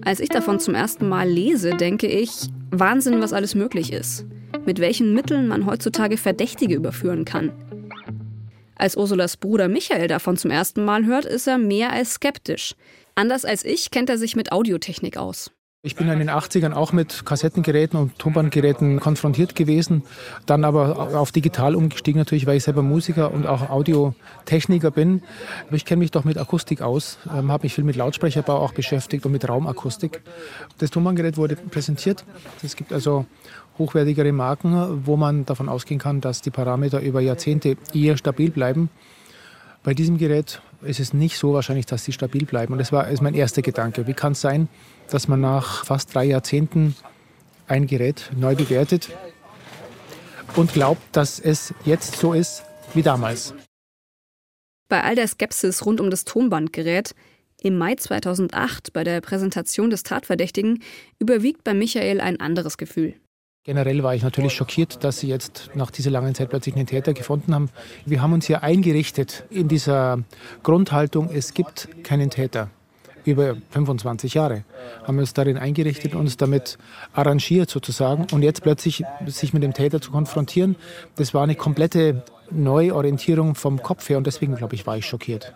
Als 0.05 0.19
ich 0.19 0.29
davon 0.29 0.59
zum 0.59 0.75
ersten 0.75 1.07
Mal 1.07 1.29
lese, 1.29 1.71
denke 1.71 2.07
ich, 2.07 2.29
Wahnsinn, 2.71 3.21
was 3.21 3.33
alles 3.33 3.55
möglich 3.55 3.93
ist. 3.93 4.25
Mit 4.65 4.79
welchen 4.79 5.13
Mitteln 5.13 5.47
man 5.47 5.65
heutzutage 5.65 6.17
Verdächtige 6.17 6.75
überführen 6.75 7.25
kann. 7.25 7.51
Als 8.75 8.97
Ursulas 8.97 9.37
Bruder 9.37 9.69
Michael 9.69 10.07
davon 10.07 10.35
zum 10.35 10.51
ersten 10.51 10.83
Mal 10.83 11.05
hört, 11.05 11.25
ist 11.25 11.47
er 11.47 11.57
mehr 11.57 11.93
als 11.93 12.15
skeptisch. 12.15 12.75
Anders 13.15 13.45
als 13.45 13.63
ich 13.63 13.91
kennt 13.91 14.09
er 14.09 14.17
sich 14.17 14.35
mit 14.35 14.51
Audiotechnik 14.51 15.17
aus. 15.17 15.51
Ich 15.85 15.97
bin 15.97 16.07
in 16.07 16.19
den 16.19 16.29
80ern 16.29 16.71
auch 16.71 16.93
mit 16.93 17.25
Kassettengeräten 17.25 17.99
und 17.99 18.17
Tonbandgeräten 18.17 19.01
konfrontiert 19.01 19.53
gewesen, 19.53 20.03
dann 20.45 20.63
aber 20.63 21.19
auf 21.19 21.33
digital 21.33 21.75
umgestiegen 21.75 22.17
natürlich, 22.17 22.45
weil 22.45 22.55
ich 22.55 22.63
selber 22.63 22.81
Musiker 22.81 23.33
und 23.33 23.45
auch 23.45 23.69
Audiotechniker 23.69 24.91
bin. 24.91 25.23
Aber 25.67 25.75
ich 25.75 25.83
kenne 25.83 25.99
mich 25.99 26.11
doch 26.11 26.23
mit 26.23 26.37
Akustik 26.37 26.81
aus, 26.81 27.17
ähm, 27.27 27.51
habe 27.51 27.63
mich 27.63 27.73
viel 27.73 27.83
mit 27.83 27.97
Lautsprecherbau 27.97 28.59
auch 28.59 28.71
beschäftigt 28.71 29.25
und 29.25 29.33
mit 29.33 29.49
Raumakustik. 29.49 30.21
Das 30.77 30.89
Tonbandgerät 30.89 31.35
wurde 31.35 31.57
präsentiert. 31.57 32.23
Es 32.63 32.77
gibt 32.77 32.93
also 32.93 33.25
hochwertigere 33.77 34.31
Marken, 34.31 35.05
wo 35.05 35.17
man 35.17 35.43
davon 35.43 35.67
ausgehen 35.67 35.99
kann, 35.99 36.21
dass 36.21 36.39
die 36.39 36.51
Parameter 36.51 37.01
über 37.01 37.19
Jahrzehnte 37.19 37.75
eher 37.93 38.15
stabil 38.15 38.51
bleiben. 38.51 38.89
Bei 39.83 39.93
diesem 39.93 40.17
Gerät 40.17 40.61
ist 40.83 40.99
es 40.99 41.13
nicht 41.13 41.37
so 41.37 41.53
wahrscheinlich, 41.53 41.85
dass 41.85 42.05
sie 42.05 42.11
stabil 42.11 42.45
bleiben. 42.45 42.73
Und 42.73 42.79
das 42.79 42.91
war 42.91 43.07
ist 43.07 43.21
mein 43.21 43.33
erster 43.33 43.61
Gedanke. 43.61 44.07
Wie 44.07 44.13
kann 44.13 44.33
es 44.33 44.41
sein, 44.41 44.67
dass 45.09 45.27
man 45.27 45.41
nach 45.41 45.85
fast 45.85 46.13
drei 46.13 46.25
Jahrzehnten 46.25 46.95
ein 47.67 47.87
Gerät 47.87 48.31
neu 48.35 48.55
bewertet 48.55 49.09
und 50.55 50.73
glaubt, 50.73 51.01
dass 51.11 51.39
es 51.39 51.73
jetzt 51.85 52.17
so 52.17 52.33
ist 52.33 52.63
wie 52.93 53.01
damals. 53.01 53.53
Bei 54.89 55.03
all 55.03 55.15
der 55.15 55.27
Skepsis 55.27 55.85
rund 55.85 55.99
um 55.99 56.09
das 56.09 56.25
Tonbandgerät 56.25 57.15
im 57.61 57.77
Mai 57.77 57.95
2008 57.95 58.93
bei 58.93 59.03
der 59.03 59.21
Präsentation 59.21 59.89
des 59.89 60.03
Tatverdächtigen 60.03 60.83
überwiegt 61.19 61.63
bei 61.63 61.73
Michael 61.73 62.19
ein 62.21 62.39
anderes 62.39 62.77
Gefühl. 62.77 63.15
Generell 63.65 64.03
war 64.03 64.13
ich 64.13 64.23
natürlich 64.23 64.51
schockiert, 64.51 65.05
dass 65.05 65.19
Sie 65.19 65.29
jetzt 65.29 65.69
nach 65.73 65.89
dieser 65.89 66.11
langen 66.11 66.35
Zeit 66.35 66.49
plötzlich 66.49 66.75
einen 66.75 66.85
Täter 66.85 67.13
gefunden 67.13 67.55
haben. 67.55 67.69
Wir 68.05 68.21
haben 68.21 68.33
uns 68.33 68.45
hier 68.45 68.61
eingerichtet 68.61 69.45
in 69.49 69.69
dieser 69.69 70.19
Grundhaltung, 70.63 71.29
es 71.31 71.53
gibt 71.53 71.87
keinen 72.03 72.29
Täter 72.29 72.69
über 73.23 73.55
25 73.69 74.33
Jahre. 74.33 74.65
Haben 75.03 75.15
wir 75.15 75.21
uns 75.21 75.31
darin 75.31 75.57
eingerichtet 75.57 76.13
uns 76.13 76.35
damit 76.35 76.77
arrangiert 77.13 77.69
sozusagen. 77.69 78.27
Und 78.33 78.43
jetzt 78.43 78.63
plötzlich 78.63 79.05
sich 79.27 79.53
mit 79.53 79.63
dem 79.63 79.73
Täter 79.73 80.01
zu 80.01 80.11
konfrontieren, 80.11 80.75
das 81.15 81.33
war 81.33 81.43
eine 81.43 81.55
komplette 81.55 82.25
Neuorientierung 82.51 83.55
vom 83.55 83.81
Kopf 83.81 84.09
her 84.09 84.17
und 84.17 84.27
deswegen, 84.27 84.57
glaube 84.57 84.75
ich, 84.75 84.85
war 84.85 84.97
ich 84.97 85.05
schockiert. 85.05 85.55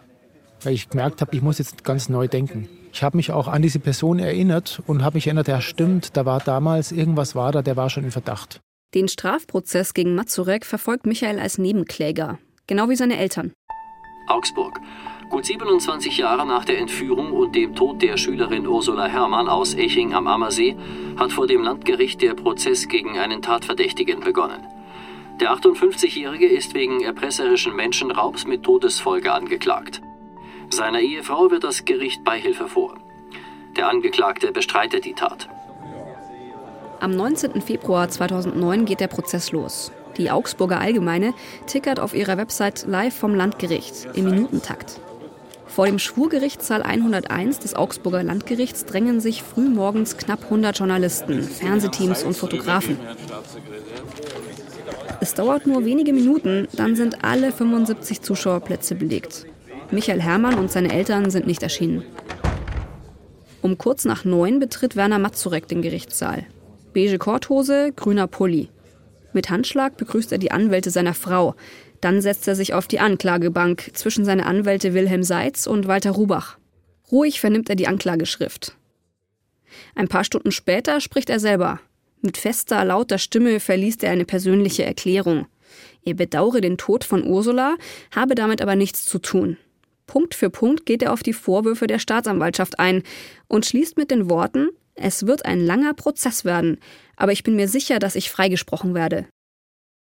Weil 0.64 0.74
ich 0.74 0.90
gemerkt 0.90 1.22
habe, 1.22 1.36
ich 1.36 1.42
muss 1.42 1.60
jetzt 1.60 1.84
ganz 1.84 2.10
neu 2.10 2.28
denken. 2.28 2.68
Ich 2.94 3.04
habe 3.04 3.18
mich 3.18 3.32
auch 3.32 3.48
an 3.48 3.62
diese 3.62 3.80
Person 3.80 4.20
erinnert 4.20 4.82
und 4.88 5.04
habe 5.04 5.18
mich 5.18 5.28
erinnert, 5.28 5.48
ja 5.48 5.62
stimmt, 5.62 6.18
da 6.18 6.26
war 6.26 6.40
damals, 6.40 6.92
irgendwas 6.92 7.36
war 7.36 7.52
da, 7.52 7.62
der 7.62 7.76
war 7.76 7.90
schon 7.90 8.04
in 8.04 8.12
Verdacht. 8.12 8.60
Den 8.94 9.08
Strafprozess 9.08 9.94
gegen 9.94 10.16
Mazurek 10.16 10.66
verfolgt 10.66 11.06
Michael 11.06 11.40
als 11.40 11.58
Nebenkläger, 11.58 12.40
genau 12.66 12.90
wie 12.90 12.96
seine 12.96 13.18
Eltern. 13.18 13.54
Augsburg. 14.28 14.80
Gut 15.30 15.46
27 15.46 16.18
Jahre 16.18 16.48
nach 16.48 16.64
der 16.64 16.80
Entführung 16.80 17.34
und 17.34 17.54
dem 17.54 17.76
Tod 17.76 18.02
der 18.02 18.16
Schülerin 18.16 18.66
Ursula 18.66 19.08
Herrmann 19.08 19.50
aus 19.50 19.74
Eching 19.74 20.14
am 20.14 20.26
Ammersee 20.26 20.78
hat 21.18 21.34
vor 21.34 21.48
dem 21.48 21.64
Landgericht 21.64 22.22
der 22.22 22.34
Prozess 22.34 22.88
gegen 22.88 23.18
einen 23.18 23.42
Tatverdächtigen 23.42 24.22
begonnen. 24.22 24.66
Der 25.42 25.52
58-Jährige 25.52 26.48
ist 26.48 26.74
wegen 26.74 27.02
erpresserischen 27.02 27.76
Menschenraubs 27.76 28.48
mit 28.48 28.64
Todesfolge 28.64 29.34
angeklagt. 29.34 30.02
Seiner 30.70 31.00
Ehefrau 31.00 31.50
wird 31.50 31.64
das 31.64 31.86
Gericht 31.86 32.24
Beihilfe 32.24 32.68
vor. 32.68 32.96
Der 33.76 33.88
Angeklagte 33.90 34.52
bestreitet 34.52 35.06
die 35.06 35.14
Tat. 35.14 35.48
Am 37.00 37.12
19. 37.12 37.62
Februar 37.62 38.10
2009 38.10 38.86
geht 38.86 39.00
der 39.00 39.08
Prozess 39.08 39.52
los. 39.52 39.92
Die 40.18 40.32
Augsburger 40.32 40.80
Allgemeine 40.80 41.34
tickert 41.68 42.00
auf 42.00 42.16
ihrer 42.16 42.38
Website 42.38 42.86
live 42.88 43.16
vom 43.16 43.36
Landgericht 43.36 44.08
im 44.16 44.26
Minutentakt. 44.26 45.00
Vor 45.68 45.86
dem 45.86 46.00
Schwurgerichtssaal 46.00 46.82
101 46.82 47.60
des 47.60 47.76
Augsburger 47.76 48.24
Landgerichts 48.24 48.86
drängen 48.86 49.20
sich 49.20 49.44
frühmorgens 49.44 50.18
knapp 50.18 50.46
100 50.46 50.80
Journalisten, 50.80 51.44
Fernsehteams 51.44 52.24
und 52.24 52.36
Fotografen. 52.36 52.98
Es 55.20 55.36
dauert 55.36 55.68
nur 55.68 55.86
wenige 55.86 56.14
Minuten, 56.14 56.68
dann 56.74 56.96
sind 56.96 57.24
alle 57.24 57.52
75 57.52 58.22
Zuschauerplätze 58.22 58.96
belegt. 58.96 59.46
Michael 59.92 60.22
Herrmann 60.22 60.60
und 60.60 60.70
seine 60.70 60.92
Eltern 60.92 61.30
sind 61.30 61.48
nicht 61.48 61.64
erschienen. 61.64 62.04
Um 63.62 63.78
kurz 63.78 64.06
nach 64.06 64.26
neun 64.26 64.60
betritt 64.60 64.96
Werner 64.96 65.20
Mazurek 65.20 65.68
den 65.68 65.82
Gerichtssaal. 65.82 66.46
Beige 66.94 67.18
Korthose, 67.18 67.94
grüner 67.96 68.28
Pulli. 68.28 68.70
Mit 69.34 69.50
Handschlag 69.50 69.98
begrüßt 69.98 70.32
er 70.32 70.38
die 70.38 70.52
Anwälte 70.52 70.90
seiner 70.90 71.14
Frau, 71.14 71.56
dann 72.02 72.22
setzt 72.22 72.48
er 72.48 72.56
sich 72.56 72.74
auf 72.74 72.88
die 72.88 73.00
Anklagebank 73.00 73.92
zwischen 73.94 74.26
seine 74.26 74.46
Anwälte 74.46 74.94
Wilhelm 74.94 75.24
Seitz 75.24 75.68
und 75.68 75.88
Walter 75.88 76.12
Rubach. 76.12 76.58
Ruhig 77.12 77.40
vernimmt 77.40 77.70
er 77.70 77.76
die 77.76 77.88
Anklageschrift. 77.88 78.76
Ein 79.96 80.08
paar 80.08 80.24
Stunden 80.24 80.52
später 80.52 81.02
spricht 81.02 81.30
er 81.30 81.40
selber. 81.40 81.80
Mit 82.22 82.38
fester, 82.38 82.84
lauter 82.84 83.18
Stimme 83.18 83.60
verliest 83.60 84.04
er 84.04 84.12
eine 84.12 84.26
persönliche 84.26 84.84
Erklärung. 84.84 85.48
Er 86.04 86.14
bedauere 86.14 86.62
den 86.62 86.78
Tod 86.78 87.04
von 87.04 87.26
Ursula, 87.26 87.76
habe 88.16 88.36
damit 88.36 88.62
aber 88.62 88.76
nichts 88.76 89.06
zu 89.06 89.20
tun. 89.20 89.58
Punkt 90.08 90.34
für 90.34 90.50
Punkt 90.50 90.86
geht 90.86 91.04
er 91.04 91.14
auf 91.14 91.22
die 91.22 91.34
Vorwürfe 91.34 91.86
der 91.86 92.00
Staatsanwaltschaft 92.00 92.80
ein 92.80 93.04
und 93.48 93.66
schließt 93.66 93.98
mit 93.98 94.10
den 94.10 94.30
Worten, 94.30 94.70
es 94.96 95.28
wird 95.28 95.46
ein 95.46 95.60
langer 95.60 95.94
Prozess 95.94 96.44
werden, 96.44 96.80
aber 97.16 97.32
ich 97.32 97.44
bin 97.44 97.56
mir 97.56 97.68
sicher, 97.68 98.00
dass 98.00 98.16
ich 98.16 98.32
freigesprochen 98.32 98.96
werde. 98.96 99.28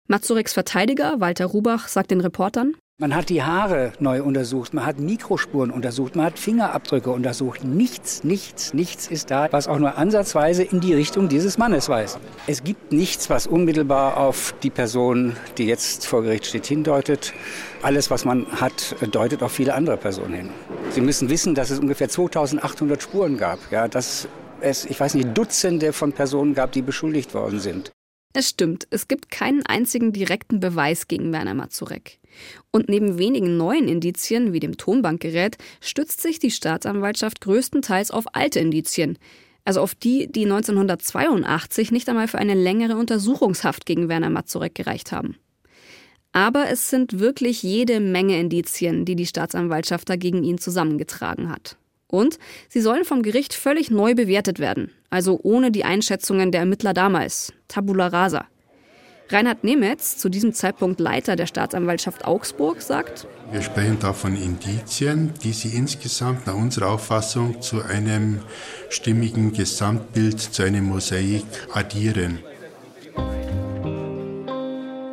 Mazureks 0.09 0.53
Verteidiger 0.53 1.21
Walter 1.21 1.47
Rubach 1.47 1.87
sagt 1.87 2.11
den 2.11 2.21
Reportern, 2.21 2.75
Man 3.03 3.17
hat 3.17 3.31
die 3.31 3.43
Haare 3.43 3.93
neu 3.99 4.23
untersucht, 4.23 4.75
man 4.75 4.87
hat 4.87 5.01
Mikrospuren 5.01 5.73
untersucht, 5.73 6.15
man 6.15 6.27
hat 6.27 6.39
Fingerabdrücke 6.39 7.11
untersucht. 7.11 7.65
Nichts, 7.65 8.23
nichts, 8.23 8.75
nichts 8.75 9.09
ist 9.09 9.33
da, 9.33 9.49
was 9.51 9.67
auch 9.67 9.81
nur 9.81 9.99
ansatzweise 9.99 10.63
in 10.63 10.79
die 10.79 10.95
Richtung 10.95 11.29
dieses 11.29 11.59
Mannes 11.59 11.89
weist. 11.89 12.21
Es 12.47 12.63
gibt 12.63 12.93
nichts, 12.93 13.29
was 13.29 13.49
unmittelbar 13.49 14.19
auf 14.19 14.55
die 14.63 14.71
Person, 14.71 15.35
die 15.59 15.67
jetzt 15.67 16.07
vor 16.07 16.23
Gericht 16.23 16.47
steht, 16.47 16.67
hindeutet. 16.67 17.35
Alles, 17.83 18.09
was 18.09 18.25
man 18.25 18.47
hat, 18.61 18.95
deutet 19.11 19.43
auf 19.43 19.51
viele 19.51 19.75
andere 19.75 19.97
Personen 19.97 20.35
hin. 20.35 20.51
Sie 20.91 21.01
müssen 21.01 21.29
wissen, 21.29 21.57
dass 21.57 21.71
es 21.71 21.81
ungefähr 21.81 22.09
2800 22.09 23.03
Spuren 23.03 23.37
gab. 23.37 23.59
Ja, 23.73 23.89
dass 23.89 24.29
es, 24.61 24.85
ich 24.85 25.01
weiß 25.01 25.15
nicht, 25.15 25.37
Dutzende 25.37 25.93
von 25.93 26.13
Personen 26.13 26.55
gab, 26.55 26.71
die 26.71 26.83
beschuldigt 26.83 27.35
worden 27.35 27.59
sind. 27.59 27.91
Es 28.33 28.49
stimmt, 28.49 28.87
es 28.91 29.09
gibt 29.09 29.31
keinen 29.31 29.65
einzigen 29.67 30.13
direkten 30.13 30.59
Beweis 30.59 31.07
gegen 31.07 31.33
Werner 31.33 31.55
Mazurek. 31.55 32.19
Und 32.71 32.89
neben 32.89 33.19
wenigen 33.19 33.59
neuen 33.59 33.89
Indizien 33.89 34.55
wie 34.55 34.61
dem 34.61 34.79
Tonbankgerät 34.79 35.59
stützt 35.81 36.23
sich 36.23 36.39
die 36.39 36.51
Staatsanwaltschaft 36.51 37.43
größtenteils 37.43 38.11
auf 38.11 38.25
alte 38.33 38.59
Indizien, 38.61 39.19
also 39.65 39.81
auf 39.81 39.95
die, 39.95 40.33
die 40.33 40.45
1982 40.45 41.93
nicht 41.93 42.09
einmal 42.09 42.27
für 42.27 42.39
eine 42.39 42.55
längere 42.55 42.97
Untersuchungshaft 42.97 43.85
gegen 43.85 44.09
Werner 44.09 44.31
Mazurek 44.31 44.75
gereicht 44.75 45.13
haben. 45.13 45.37
Aber 46.33 46.71
es 46.71 46.89
sind 46.89 47.19
wirklich 47.19 47.63
jede 47.63 48.01
Menge 48.01 48.41
Indizien, 48.41 49.05
die 49.05 49.17
die 49.17 49.27
Staatsanwaltschaft 49.27 50.09
dagegen 50.09 50.43
ihn 50.43 50.57
zusammengetragen 50.57 51.51
hat. 51.51 51.77
Und 52.13 52.39
sie 52.69 52.83
sollen 52.83 53.07
vom 53.07 53.23
Gericht 53.23 53.55
völlig 53.55 53.91
neu 53.91 54.15
bewertet 54.15 54.59
werden, 54.59 54.91
also 55.09 55.41
ohne 55.43 55.71
die 55.71 55.85
Einschätzungen 55.85 56.53
der 56.53 56.61
Ermittler 56.61 56.93
damals, 56.93 57.55
tabula 57.69 58.09
rasa. 58.09 58.45
Reinhard 59.31 59.65
Nemetz, 59.65 60.19
zu 60.19 60.29
diesem 60.29 60.53
Zeitpunkt 60.53 61.01
Leiter 61.01 61.37
der 61.37 61.47
Staatsanwaltschaft 61.47 62.27
Augsburg, 62.27 62.83
sagt, 62.83 63.27
wir 63.51 63.63
sprechen 63.63 63.97
da 63.99 64.13
von 64.13 64.37
Indizien, 64.37 65.33
die 65.43 65.55
sie 65.55 65.75
insgesamt 65.75 66.47
nach 66.47 66.55
unserer 66.55 66.91
Auffassung 66.91 67.63
zu 67.63 67.81
einem 67.81 68.41
stimmigen 68.91 69.55
Gesamtbild, 69.55 70.39
zu 70.39 70.65
einem 70.65 70.85
Mosaik 70.85 71.47
addieren. 71.73 72.41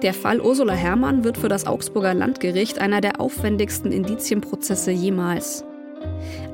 Der 0.01 0.13
Fall 0.13 0.41
Ursula 0.41 0.73
Herrmann 0.73 1.23
wird 1.23 1.37
für 1.37 1.49
das 1.49 1.65
Augsburger 1.65 2.13
Landgericht 2.13 2.79
einer 2.79 2.99
der 2.99 3.21
aufwendigsten 3.21 3.93
Indizienprozesse 3.93 4.91
jemals. 4.91 5.63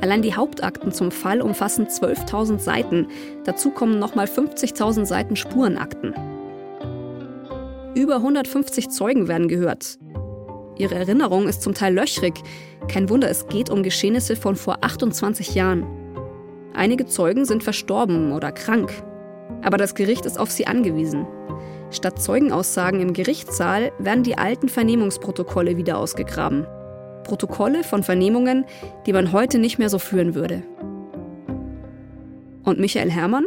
Allein 0.02 0.22
die 0.22 0.36
Hauptakten 0.36 0.92
zum 0.92 1.12
Fall 1.12 1.42
umfassen 1.42 1.88
12.000 1.88 2.60
Seiten. 2.60 3.08
Dazu 3.44 3.72
kommen 3.72 4.00
nochmal 4.00 4.26
50.000 4.26 5.06
Seiten 5.06 5.36
Spurenakten. 5.36 6.14
Über 7.96 8.16
150 8.18 8.90
Zeugen 8.90 9.28
werden 9.28 9.48
gehört. 9.48 9.98
Ihre 10.78 10.96
Erinnerung 10.96 11.48
ist 11.48 11.62
zum 11.62 11.74
Teil 11.74 11.94
löchrig. 11.94 12.34
Kein 12.90 13.10
Wunder, 13.10 13.30
es 13.30 13.48
geht 13.48 13.70
um 13.70 13.84
Geschehnisse 13.84 14.36
von 14.36 14.56
vor 14.56 14.80
28 14.82 15.56
Jahren. 15.56 15.86
Einige 16.74 17.06
Zeugen 17.06 17.46
sind 17.46 17.64
verstorben 17.64 18.34
oder 18.34 18.52
krank. 18.52 18.92
Aber 19.62 19.78
das 19.78 19.96
Gericht 19.96 20.26
ist 20.26 20.38
auf 20.38 20.52
sie 20.52 20.68
angewiesen. 20.68 21.26
Statt 21.92 22.22
Zeugenaussagen 22.22 23.00
im 23.00 23.14
Gerichtssaal 23.14 23.94
werden 24.00 24.24
die 24.24 24.38
alten 24.38 24.68
Vernehmungsprotokolle 24.68 25.78
wieder 25.78 25.98
ausgegraben. 25.98 26.68
Protokolle 27.26 27.84
von 27.84 28.04
Vernehmungen, 28.04 28.64
die 29.06 29.12
man 29.12 29.34
heute 29.34 29.60
nicht 29.60 29.78
mehr 29.78 29.90
so 29.90 30.00
führen 30.00 30.34
würde. 30.34 30.64
Und 32.64 32.80
Michael 32.80 33.12
Herrmann? 33.12 33.46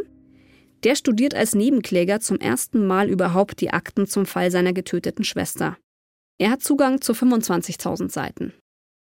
Der 0.83 0.95
studiert 0.95 1.35
als 1.35 1.55
Nebenkläger 1.55 2.19
zum 2.19 2.37
ersten 2.37 2.85
Mal 2.85 3.09
überhaupt 3.09 3.59
die 3.59 3.71
Akten 3.71 4.05
zum 4.07 4.25
Fall 4.25 4.51
seiner 4.51 4.71
getöteten 4.71 5.25
Schwester. 5.25 5.75
Er 6.37 6.51
hat 6.51 6.61
Zugang 6.61 7.01
zu 7.01 7.13
25.000 7.13 8.11
Seiten. 8.11 8.53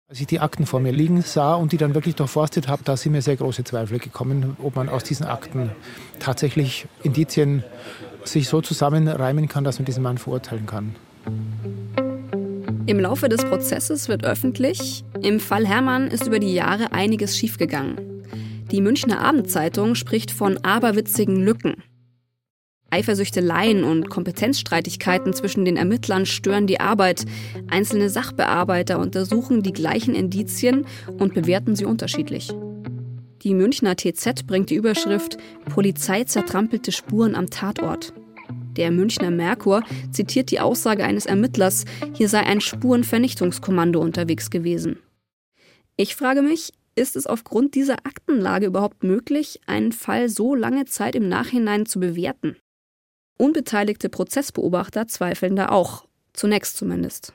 Als 0.09 0.21
ich 0.21 0.27
die 0.27 0.39
Akten 0.39 0.65
vor 0.65 0.79
mir 0.79 0.91
liegen 0.91 1.21
sah 1.21 1.55
und 1.55 1.71
die 1.71 1.77
dann 1.77 1.93
wirklich 1.93 2.15
durchforstet 2.15 2.67
habe, 2.67 2.83
da 2.83 2.97
sind 2.97 3.11
mir 3.11 3.21
sehr 3.21 3.35
große 3.35 3.63
Zweifel 3.63 3.99
gekommen, 3.99 4.55
ob 4.63 4.75
man 4.75 4.89
aus 4.89 5.03
diesen 5.03 5.25
Akten 5.25 5.71
tatsächlich 6.19 6.87
Indizien 7.03 7.63
sich 8.23 8.47
so 8.47 8.61
zusammenreimen 8.61 9.47
kann, 9.47 9.63
dass 9.63 9.79
man 9.79 9.85
diesen 9.85 10.01
Mann 10.01 10.17
verurteilen 10.17 10.65
kann. 10.65 10.95
Im 12.89 12.99
Laufe 12.99 13.29
des 13.29 13.45
Prozesses 13.45 14.09
wird 14.09 14.25
öffentlich, 14.25 15.03
im 15.21 15.39
Fall 15.39 15.67
Hermann 15.67 16.07
ist 16.07 16.25
über 16.25 16.39
die 16.39 16.55
Jahre 16.55 16.91
einiges 16.91 17.37
schiefgegangen. 17.37 18.23
Die 18.71 18.81
Münchner 18.81 19.21
Abendzeitung 19.21 19.93
spricht 19.93 20.31
von 20.31 20.57
aberwitzigen 20.65 21.35
Lücken. 21.35 21.83
Eifersüchteleien 22.89 23.83
und 23.83 24.09
Kompetenzstreitigkeiten 24.09 25.33
zwischen 25.33 25.65
den 25.65 25.77
Ermittlern 25.77 26.25
stören 26.25 26.65
die 26.65 26.79
Arbeit. 26.79 27.25
Einzelne 27.69 28.09
Sachbearbeiter 28.09 28.97
untersuchen 28.97 29.61
die 29.61 29.73
gleichen 29.73 30.15
Indizien 30.15 30.87
und 31.19 31.35
bewerten 31.35 31.75
sie 31.75 31.85
unterschiedlich. 31.85 32.51
Die 33.43 33.53
Münchner 33.53 33.97
TZ 33.97 34.47
bringt 34.47 34.71
die 34.71 34.75
Überschrift 34.75 35.37
Polizei 35.65 36.23
zertrampelte 36.23 36.91
Spuren 36.91 37.35
am 37.35 37.51
Tatort. 37.51 38.13
Der 38.79 38.91
Münchner 38.91 39.29
Merkur 39.29 39.83
zitiert 40.09 40.51
die 40.51 40.61
Aussage 40.61 41.03
eines 41.03 41.25
Ermittlers, 41.25 41.83
hier 42.13 42.29
sei 42.29 42.39
ein 42.39 42.61
Spurenvernichtungskommando 42.61 43.99
unterwegs 43.99 44.49
gewesen. 44.49 44.99
Ich 45.97 46.15
frage 46.15 46.41
mich, 46.41 46.71
ist 46.95 47.17
es 47.17 47.27
aufgrund 47.27 47.75
dieser 47.75 48.05
Aktenlage 48.05 48.67
überhaupt 48.67 49.03
möglich, 49.03 49.59
einen 49.65 49.91
Fall 49.91 50.29
so 50.29 50.55
lange 50.55 50.85
Zeit 50.85 51.17
im 51.17 51.27
Nachhinein 51.27 51.87
zu 51.87 51.99
bewerten? 51.99 52.55
Unbeteiligte 53.37 54.07
Prozessbeobachter 54.07 55.09
zweifeln 55.09 55.57
da 55.57 55.67
auch, 55.67 56.05
zunächst 56.31 56.77
zumindest. 56.77 57.33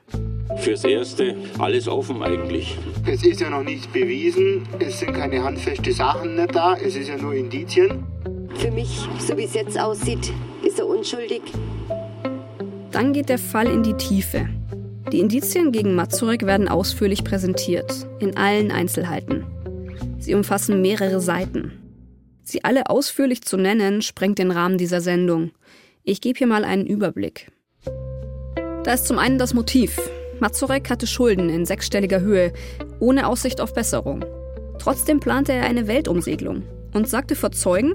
Fürs 0.57 0.83
Erste 0.83 1.35
alles 1.59 1.87
offen 1.87 2.23
eigentlich. 2.23 2.75
Es 3.05 3.23
ist 3.23 3.39
ja 3.39 3.51
noch 3.51 3.63
nichts 3.63 3.85
bewiesen, 3.85 4.67
es 4.79 4.99
sind 4.99 5.13
keine 5.13 5.43
handfeste 5.43 5.91
Sachen 5.91 6.37
nicht 6.37 6.55
da, 6.55 6.75
es 6.75 6.95
ist 6.95 7.07
ja 7.07 7.17
nur 7.17 7.35
Indizien. 7.35 8.03
Für 8.57 8.71
mich, 8.71 9.07
so 9.19 9.37
wie 9.37 9.43
es 9.43 9.53
jetzt 9.53 9.79
aussieht, 9.79 10.31
ist 10.63 10.79
er 10.79 10.87
unschuldig. 10.87 11.41
Dann 12.91 13.13
geht 13.13 13.29
der 13.29 13.37
Fall 13.37 13.67
in 13.67 13.83
die 13.83 13.95
Tiefe. 13.95 14.47
Die 15.11 15.19
Indizien 15.19 15.71
gegen 15.71 15.95
Mazurek 15.95 16.45
werden 16.45 16.67
ausführlich 16.67 17.23
präsentiert, 17.23 18.07
in 18.19 18.37
allen 18.37 18.71
Einzelheiten. 18.71 19.45
Sie 20.19 20.33
umfassen 20.33 20.81
mehrere 20.81 21.19
Seiten. 21.19 21.73
Sie 22.43 22.63
alle 22.63 22.89
ausführlich 22.89 23.41
zu 23.43 23.57
nennen, 23.57 24.01
sprengt 24.01 24.39
den 24.39 24.51
Rahmen 24.51 24.77
dieser 24.77 25.01
Sendung. 25.01 25.51
Ich 26.03 26.21
gebe 26.21 26.37
hier 26.37 26.47
mal 26.47 26.63
einen 26.63 26.85
Überblick. 26.85 27.51
Da 28.83 28.93
ist 28.93 29.07
zum 29.07 29.19
einen 29.19 29.37
das 29.37 29.53
Motiv. 29.53 29.99
Mazurek 30.39 30.89
hatte 30.89 31.07
Schulden 31.07 31.49
in 31.49 31.65
sechsstelliger 31.65 32.21
Höhe, 32.21 32.53
ohne 32.99 33.27
Aussicht 33.27 33.61
auf 33.61 33.73
Besserung. 33.73 34.23
Trotzdem 34.79 35.19
plante 35.19 35.53
er 35.53 35.65
eine 35.65 35.87
Weltumsegelung 35.87 36.63
und 36.93 37.09
sagte 37.09 37.35
vor 37.35 37.51
Zeugen, 37.51 37.93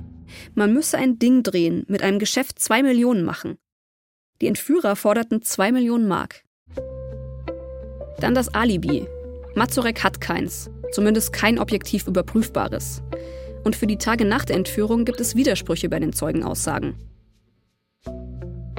man 0.55 0.73
müsse 0.73 0.99
ein 0.99 1.19
Ding 1.19 1.43
drehen, 1.43 1.85
mit 1.89 2.03
einem 2.03 2.19
Geschäft 2.19 2.59
zwei 2.59 2.83
Millionen 2.83 3.25
machen. 3.25 3.59
Die 4.41 4.47
Entführer 4.47 4.97
forderten 4.97 5.43
zwei 5.43 5.71
Millionen 5.73 6.09
Mark. 6.09 6.45
Dann 8.21 8.35
das 8.35 8.55
Alibi. 8.55 9.07
Mazurek 9.55 10.05
hat 10.05 10.21
keins, 10.21 10.71
zumindest 10.93 11.33
kein 11.33 11.59
objektiv 11.59 12.07
überprüfbares. 12.07 13.03
Und 13.65 13.77
für 13.77 13.87
die 13.87 13.99
Tage 13.99 14.25
nach 14.25 14.45
der 14.45 14.57
Entführung 14.57 15.05
gibt 15.05 15.21
es 15.21 15.37
Widersprüche 15.37 15.89
bei 15.89 15.99
den 15.99 16.13
Zeugenaussagen. 16.13 16.95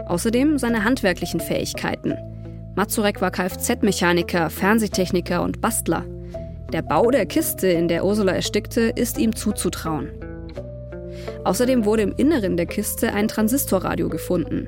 Außerdem 0.08 0.58
seine 0.58 0.84
handwerklichen 0.84 1.40
Fähigkeiten. 1.40 2.16
Mazurek 2.76 3.22
war 3.22 3.32
Kfz-Mechaniker, 3.32 4.50
Fernsehtechniker 4.50 5.44
und 5.44 5.62
Bastler. 5.62 6.06
Der 6.74 6.82
Bau 6.82 7.12
der 7.12 7.26
Kiste, 7.26 7.68
in 7.68 7.88
der 7.88 8.06
Ursula 8.06 8.32
erstickte, 8.32 8.94
ist 8.96 9.18
ihm 9.18 9.36
zuzutrauen. 9.36 10.10
Außerdem 11.44 11.86
wurde 11.86 12.04
im 12.04 12.14
Inneren 12.16 12.58
der 12.58 12.66
Kiste 12.66 13.14
ein 13.14 13.28
Transistorradio 13.28 14.10
gefunden. 14.10 14.68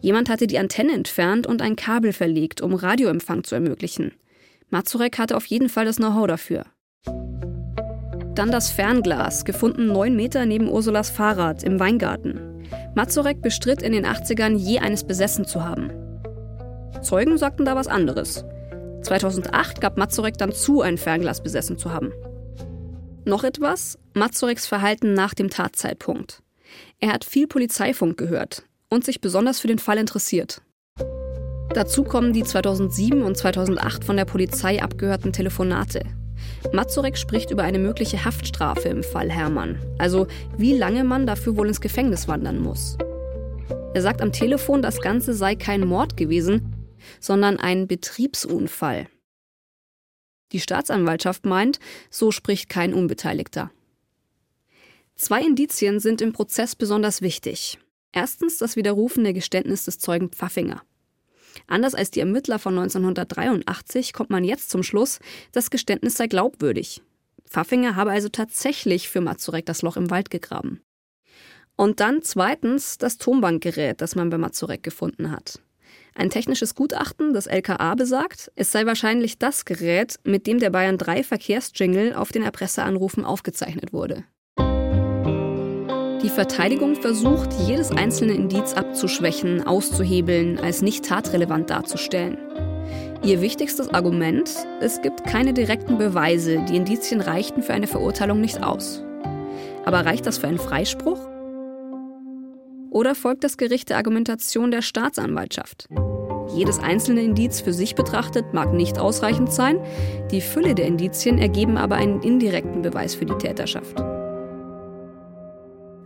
Jemand 0.00 0.28
hatte 0.28 0.46
die 0.46 0.58
Antenne 0.58 0.92
entfernt 0.92 1.46
und 1.46 1.62
ein 1.62 1.76
Kabel 1.76 2.12
verlegt, 2.12 2.60
um 2.60 2.74
Radioempfang 2.74 3.44
zu 3.44 3.54
ermöglichen. 3.54 4.12
Mazurek 4.70 5.18
hatte 5.18 5.36
auf 5.36 5.46
jeden 5.46 5.68
Fall 5.68 5.84
das 5.84 5.96
Know-how 5.96 6.26
dafür. 6.26 6.66
Dann 8.34 8.50
das 8.50 8.70
Fernglas, 8.70 9.44
gefunden 9.44 9.86
neun 9.86 10.16
Meter 10.16 10.44
neben 10.44 10.68
Ursulas 10.68 11.08
Fahrrad 11.08 11.62
im 11.62 11.78
Weingarten. 11.78 12.40
Mazurek 12.94 13.40
bestritt 13.40 13.80
in 13.82 13.92
den 13.92 14.04
80ern 14.04 14.56
je 14.56 14.80
eines 14.80 15.04
besessen 15.04 15.44
zu 15.44 15.64
haben. 15.64 15.90
Zeugen 17.00 17.38
sagten 17.38 17.64
da 17.64 17.76
was 17.76 17.86
anderes. 17.86 18.44
2008 19.02 19.80
gab 19.80 19.96
Mazurek 19.96 20.36
dann 20.38 20.52
zu, 20.52 20.80
ein 20.80 20.98
Fernglas 20.98 21.42
besessen 21.42 21.78
zu 21.78 21.92
haben. 21.92 22.12
Noch 23.26 23.42
etwas? 23.42 23.98
Mazureks 24.12 24.66
Verhalten 24.66 25.14
nach 25.14 25.32
dem 25.32 25.48
Tatzeitpunkt. 25.48 26.42
Er 27.00 27.12
hat 27.12 27.24
viel 27.24 27.46
Polizeifunk 27.46 28.18
gehört 28.18 28.64
und 28.90 29.04
sich 29.04 29.20
besonders 29.22 29.60
für 29.60 29.68
den 29.68 29.78
Fall 29.78 29.96
interessiert. 29.96 30.60
Dazu 31.70 32.04
kommen 32.04 32.34
die 32.34 32.44
2007 32.44 33.22
und 33.22 33.36
2008 33.36 34.04
von 34.04 34.16
der 34.16 34.26
Polizei 34.26 34.82
abgehörten 34.82 35.32
Telefonate. 35.32 36.02
Mazurek 36.72 37.16
spricht 37.16 37.50
über 37.50 37.62
eine 37.62 37.78
mögliche 37.78 38.24
Haftstrafe 38.24 38.88
im 38.88 39.02
Fall 39.02 39.30
Hermann, 39.30 39.78
also 39.98 40.26
wie 40.58 40.76
lange 40.76 41.02
man 41.02 41.26
dafür 41.26 41.56
wohl 41.56 41.68
ins 41.68 41.80
Gefängnis 41.80 42.28
wandern 42.28 42.60
muss. 42.60 42.98
Er 43.94 44.02
sagt 44.02 44.20
am 44.20 44.32
Telefon, 44.32 44.82
das 44.82 45.00
Ganze 45.00 45.32
sei 45.32 45.54
kein 45.54 45.86
Mord 45.86 46.16
gewesen, 46.16 46.74
sondern 47.20 47.58
ein 47.58 47.86
Betriebsunfall. 47.86 49.06
Die 50.52 50.60
Staatsanwaltschaft 50.60 51.46
meint, 51.46 51.78
so 52.10 52.30
spricht 52.30 52.68
kein 52.68 52.94
Unbeteiligter. 52.94 53.70
Zwei 55.16 55.42
Indizien 55.42 56.00
sind 56.00 56.20
im 56.20 56.32
Prozess 56.32 56.74
besonders 56.74 57.22
wichtig. 57.22 57.78
Erstens 58.12 58.58
das 58.58 58.76
widerrufene 58.76 59.32
Geständnis 59.32 59.84
des 59.84 59.98
Zeugen 59.98 60.30
Pfaffinger. 60.30 60.82
Anders 61.66 61.94
als 61.94 62.10
die 62.10 62.20
Ermittler 62.20 62.58
von 62.58 62.78
1983 62.78 64.12
kommt 64.12 64.30
man 64.30 64.44
jetzt 64.44 64.70
zum 64.70 64.82
Schluss, 64.82 65.20
das 65.52 65.70
Geständnis 65.70 66.16
sei 66.16 66.26
glaubwürdig. 66.26 67.02
Pfaffinger 67.48 67.96
habe 67.96 68.10
also 68.10 68.28
tatsächlich 68.28 69.08
für 69.08 69.20
Mazurek 69.20 69.66
das 69.66 69.82
Loch 69.82 69.96
im 69.96 70.10
Wald 70.10 70.30
gegraben. 70.30 70.80
Und 71.76 72.00
dann 72.00 72.22
zweitens 72.22 72.98
das 72.98 73.18
Tonbankgerät, 73.18 74.00
das 74.00 74.14
man 74.14 74.30
bei 74.30 74.38
Mazurek 74.38 74.82
gefunden 74.82 75.30
hat. 75.30 75.60
Ein 76.16 76.30
technisches 76.30 76.76
Gutachten 76.76 77.34
des 77.34 77.46
LKA 77.46 77.96
besagt, 77.96 78.52
es 78.54 78.70
sei 78.70 78.86
wahrscheinlich 78.86 79.38
das 79.38 79.64
Gerät, 79.64 80.16
mit 80.22 80.46
dem 80.46 80.60
der 80.60 80.70
Bayern 80.70 80.96
3 80.96 81.24
Verkehrsjingle 81.24 82.16
auf 82.16 82.30
den 82.30 82.44
Erpresseranrufen 82.44 83.24
aufgezeichnet 83.24 83.92
wurde. 83.92 84.22
Die 86.22 86.30
Verteidigung 86.30 86.94
versucht, 86.94 87.50
jedes 87.66 87.90
einzelne 87.90 88.32
Indiz 88.32 88.74
abzuschwächen, 88.74 89.66
auszuhebeln, 89.66 90.58
als 90.58 90.82
nicht 90.82 91.04
tatrelevant 91.04 91.70
darzustellen. 91.70 92.38
Ihr 93.24 93.40
wichtigstes 93.40 93.88
Argument, 93.88 94.50
es 94.80 95.02
gibt 95.02 95.24
keine 95.24 95.52
direkten 95.52 95.98
Beweise, 95.98 96.64
die 96.68 96.76
Indizien 96.76 97.20
reichten 97.20 97.62
für 97.62 97.74
eine 97.74 97.88
Verurteilung 97.88 98.40
nicht 98.40 98.62
aus. 98.62 99.02
Aber 99.84 100.06
reicht 100.06 100.26
das 100.26 100.38
für 100.38 100.46
einen 100.46 100.58
Freispruch? 100.58 101.33
Oder 102.94 103.16
folgt 103.16 103.42
das 103.42 103.56
Gericht 103.56 103.90
der 103.90 103.96
Argumentation 103.96 104.70
der 104.70 104.80
Staatsanwaltschaft? 104.80 105.88
Jedes 106.54 106.78
einzelne 106.78 107.22
Indiz 107.22 107.60
für 107.60 107.72
sich 107.72 107.96
betrachtet 107.96 108.54
mag 108.54 108.72
nicht 108.72 108.98
ausreichend 108.98 109.52
sein, 109.52 109.80
die 110.30 110.40
Fülle 110.40 110.76
der 110.76 110.86
Indizien 110.86 111.38
ergeben 111.38 111.76
aber 111.76 111.96
einen 111.96 112.22
indirekten 112.22 112.82
Beweis 112.82 113.16
für 113.16 113.26
die 113.26 113.34
Täterschaft. 113.34 113.98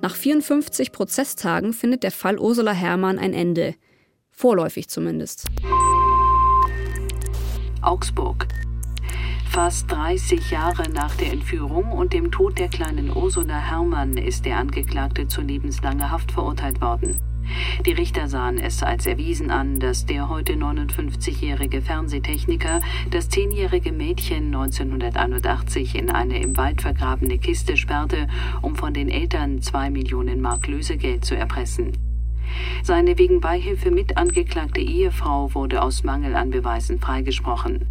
Nach 0.00 0.14
54 0.14 0.90
Prozesstagen 0.90 1.74
findet 1.74 2.04
der 2.04 2.10
Fall 2.10 2.38
Ursula 2.38 2.72
Herrmann 2.72 3.18
ein 3.18 3.34
Ende. 3.34 3.74
Vorläufig 4.30 4.88
zumindest. 4.88 5.44
Augsburg. 7.82 8.48
Fast 9.50 9.90
30 9.90 10.50
Jahre 10.50 10.90
nach 10.90 11.16
der 11.16 11.32
Entführung 11.32 11.90
und 11.90 12.12
dem 12.12 12.30
Tod 12.30 12.58
der 12.58 12.68
kleinen 12.68 13.10
Ursula 13.10 13.58
Herrmann 13.58 14.12
ist 14.18 14.44
der 14.44 14.58
Angeklagte 14.58 15.26
zu 15.26 15.40
lebenslanger 15.40 16.10
Haft 16.10 16.32
verurteilt 16.32 16.80
worden. 16.82 17.16
Die 17.86 17.92
Richter 17.92 18.28
sahen 18.28 18.58
es 18.58 18.82
als 18.82 19.06
erwiesen 19.06 19.50
an, 19.50 19.80
dass 19.80 20.04
der 20.04 20.28
heute 20.28 20.52
59-jährige 20.52 21.80
Fernsehtechniker 21.80 22.80
das 23.10 23.30
zehnjährige 23.30 23.90
Mädchen 23.90 24.54
1981 24.54 25.94
in 25.94 26.10
eine 26.10 26.40
im 26.40 26.56
Wald 26.58 26.82
vergrabene 26.82 27.38
Kiste 27.38 27.78
sperrte, 27.78 28.28
um 28.60 28.76
von 28.76 28.92
den 28.92 29.08
Eltern 29.08 29.62
zwei 29.62 29.88
Millionen 29.88 30.42
Mark 30.42 30.68
Lösegeld 30.68 31.24
zu 31.24 31.34
erpressen. 31.34 31.96
Seine 32.82 33.18
wegen 33.18 33.40
Beihilfe 33.40 33.90
mit 33.90 34.18
angeklagte 34.18 34.80
Ehefrau 34.80 35.54
wurde 35.54 35.82
aus 35.82 36.04
Mangel 36.04 36.36
an 36.36 36.50
Beweisen 36.50 37.00
freigesprochen. 37.00 37.86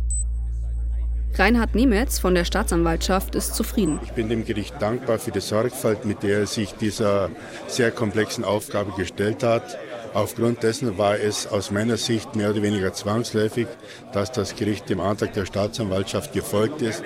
Reinhard 1.36 1.76
Nemetz 1.76 2.18
von 2.20 2.34
der 2.34 2.46
Staatsanwaltschaft 2.46 3.36
ist 3.36 3.56
zufrieden. 3.56 4.00
Ich 4.04 4.13
bin 4.13 4.28
dem 4.30 4.44
Gericht 4.44 4.82
dankbar 4.82 5.20
für 5.20 5.32
die 5.32 5.40
Sorgfalt, 5.40 6.06
mit 6.06 6.24
der 6.24 6.40
er 6.40 6.48
sich 6.48 6.74
dieser 6.74 7.30
sehr 7.68 7.92
komplexen 7.92 8.44
Aufgabe 8.44 8.92
gestellt 8.94 9.44
hat. 9.44 9.78
Aufgrund 10.13 10.63
dessen 10.63 10.98
war 10.98 11.20
es 11.20 11.46
aus 11.46 11.70
meiner 11.70 11.98
Sicht 11.98 12.36
mehr 12.36 12.50
oder 12.50 12.63
weniger 12.63 12.92
zwangsläufig, 12.94 13.68
dass 14.13 14.32
das 14.32 14.56
Gericht 14.56 14.90
dem 14.90 15.00
Antrag 15.00 15.34
der 15.34 15.46
Staatsanwaltschaft 15.46 16.34
gefolgt 16.34 16.82
ist. 16.82 17.04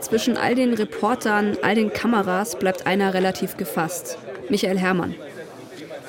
Zwischen 0.00 0.36
all 0.36 0.54
den 0.54 0.74
Reportern, 0.74 1.56
all 1.62 1.76
den 1.76 1.92
Kameras 1.92 2.58
bleibt 2.58 2.86
einer 2.86 3.14
relativ 3.14 3.56
gefasst. 3.56 4.18
Michael 4.48 4.78
Herrmann. 4.78 5.14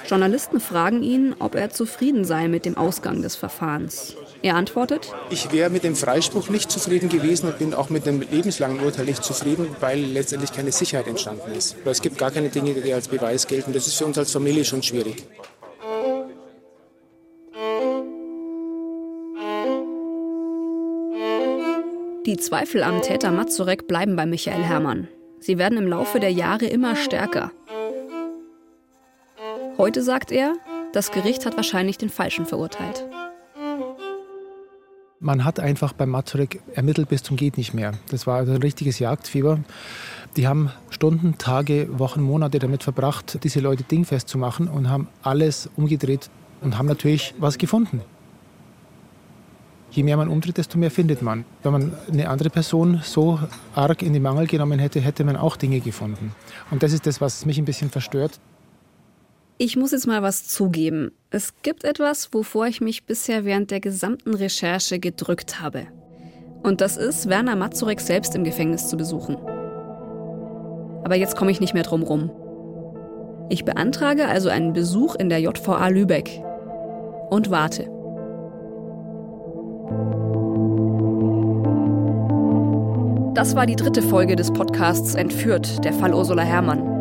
Journalisten 0.08 0.60
fragen 0.60 1.02
ihn, 1.04 1.36
ob 1.40 1.56
er 1.56 1.70
zufrieden 1.70 2.26
sei 2.26 2.48
mit 2.48 2.66
dem 2.66 2.78
Ausgang 2.78 3.22
des 3.22 3.36
Verfahrens. 3.36 4.16
Er 4.46 4.58
antwortet, 4.58 5.12
ich 5.32 5.52
wäre 5.52 5.72
mit 5.72 5.84
dem 5.84 5.96
Freispruch 5.96 6.50
nicht 6.50 6.70
zufrieden 6.70 7.10
gewesen 7.10 7.48
und 7.48 7.58
bin 7.58 7.74
auch 7.74 7.90
mit 7.90 8.06
dem 8.06 8.22
lebenslangen 8.22 8.80
Urteil 8.80 9.06
nicht 9.06 9.24
zufrieden, 9.24 9.76
weil 9.80 10.00
letztendlich 10.00 10.54
keine 10.54 10.72
Sicherheit 10.72 11.08
entstanden 11.08 11.52
ist. 11.58 11.76
Es 11.84 12.00
gibt 12.00 12.20
gar 12.20 12.30
keine 12.30 12.50
Dinge, 12.50 12.76
die 12.76 12.94
als 12.94 13.08
Beweis 13.08 13.48
gelten. 13.48 13.74
Das 13.74 13.88
ist 13.88 13.96
für 13.96 14.06
uns 14.06 14.20
als 14.20 14.32
Familie 14.32 14.64
schon 14.64 14.84
schwierig. 14.84 15.26
Die 22.28 22.38
Zweifel 22.38 22.84
am 22.84 23.02
Täter 23.02 23.32
Mazurek 23.32 23.88
bleiben 23.88 24.16
bei 24.16 24.28
Michael 24.28 24.62
Herrmann. 24.62 25.08
Sie 25.40 25.58
werden 25.58 25.80
im 25.80 25.88
Laufe 25.88 26.20
der 26.20 26.32
Jahre 26.32 26.68
immer 26.68 26.96
stärker. 26.96 27.52
Heute 29.80 30.04
sagt 30.04 30.32
er, 30.32 30.54
das 30.94 31.12
Gericht 31.12 31.48
hat 31.48 31.58
wahrscheinlich 31.58 31.98
den 31.98 32.10
Falschen 32.10 32.46
verurteilt. 32.46 33.04
Man 35.26 35.44
hat 35.44 35.60
einfach 35.60 35.92
beim 35.92 36.12
Mazurek 36.12 36.62
ermittelt 36.76 37.10
bis 37.10 37.24
zum 37.24 37.36
geht 37.36 37.58
nicht 37.58 37.74
mehr. 37.74 37.94
Das 38.12 38.28
war 38.28 38.42
ein 38.42 38.62
richtiges 38.62 39.00
Jagdfieber. 39.00 39.58
Die 40.38 40.48
haben 40.48 40.70
Stunden, 40.92 41.40
Tage, 41.40 41.88
Wochen, 41.98 42.22
Monate 42.22 42.60
damit 42.60 42.84
verbracht, 42.84 43.40
diese 43.44 43.60
Leute 43.60 43.82
dingfest 43.82 44.30
zu 44.30 44.38
machen 44.38 44.68
und 44.68 44.88
haben 44.88 45.08
alles 45.24 45.68
umgedreht 45.78 46.30
und 46.62 46.78
haben 46.78 46.86
natürlich 46.86 47.34
was 47.40 47.58
gefunden. 47.58 48.02
Je 49.90 50.04
mehr 50.04 50.16
man 50.16 50.28
umdreht, 50.28 50.60
desto 50.60 50.78
mehr 50.78 50.92
findet 50.92 51.24
man. 51.24 51.44
Wenn 51.64 51.72
man 51.72 51.94
eine 52.08 52.30
andere 52.30 52.52
Person 52.52 53.02
so 53.02 53.40
arg 53.74 54.04
in 54.04 54.14
den 54.14 54.22
Mangel 54.22 54.46
genommen 54.46 54.78
hätte, 54.78 55.00
hätte 55.00 55.24
man 55.24 55.38
auch 55.38 55.58
Dinge 55.58 55.80
gefunden. 55.80 56.36
Und 56.70 56.84
das 56.84 56.94
ist 56.94 57.08
das, 57.08 57.20
was 57.20 57.48
mich 57.48 57.58
ein 57.58 57.66
bisschen 57.66 57.90
verstört. 57.90 58.40
Ich 59.58 59.78
muss 59.78 59.94
jetzt 59.94 60.06
mal 60.06 60.22
was 60.22 60.50
zugeben. 60.50 61.12
Es 61.30 61.54
gibt 61.62 61.86
etwas, 61.86 62.34
wovor 62.34 62.68
ich 62.68 62.82
mich 62.82 63.06
bisher 63.06 63.46
während 63.46 63.72
der 63.72 63.80
gesamten 63.80 64.34
Recherche 64.34 65.00
gedrückt 65.00 65.62
habe. 65.62 65.88
Und 66.62 66.82
das 66.82 66.98
ist, 66.98 67.30
Werner 67.30 67.56
Mazurek 67.56 68.02
selbst 68.02 68.36
im 68.36 68.44
Gefängnis 68.44 68.90
zu 68.90 68.98
besuchen. 68.98 69.38
Aber 71.06 71.16
jetzt 71.16 71.38
komme 71.38 71.52
ich 71.52 71.62
nicht 71.62 71.74
mehr 71.74 71.84
drum 71.84 72.04
rum. 72.04 72.32
Ich 73.50 73.64
beantrage 73.64 74.28
also 74.28 74.50
einen 74.50 74.74
Besuch 74.74 75.16
in 75.16 75.30
der 75.30 75.40
JVA 75.40 75.88
Lübeck 75.88 76.42
und 77.30 77.50
warte. 77.50 77.84
Das 83.36 83.56
war 83.56 83.66
die 83.66 83.76
dritte 83.78 84.02
Folge 84.02 84.36
des 84.36 84.52
Podcasts 84.52 85.16
Entführt, 85.16 85.86
der 85.86 85.94
Fall 85.94 86.14
Ursula 86.14 86.44
Herrmann. 86.44 86.95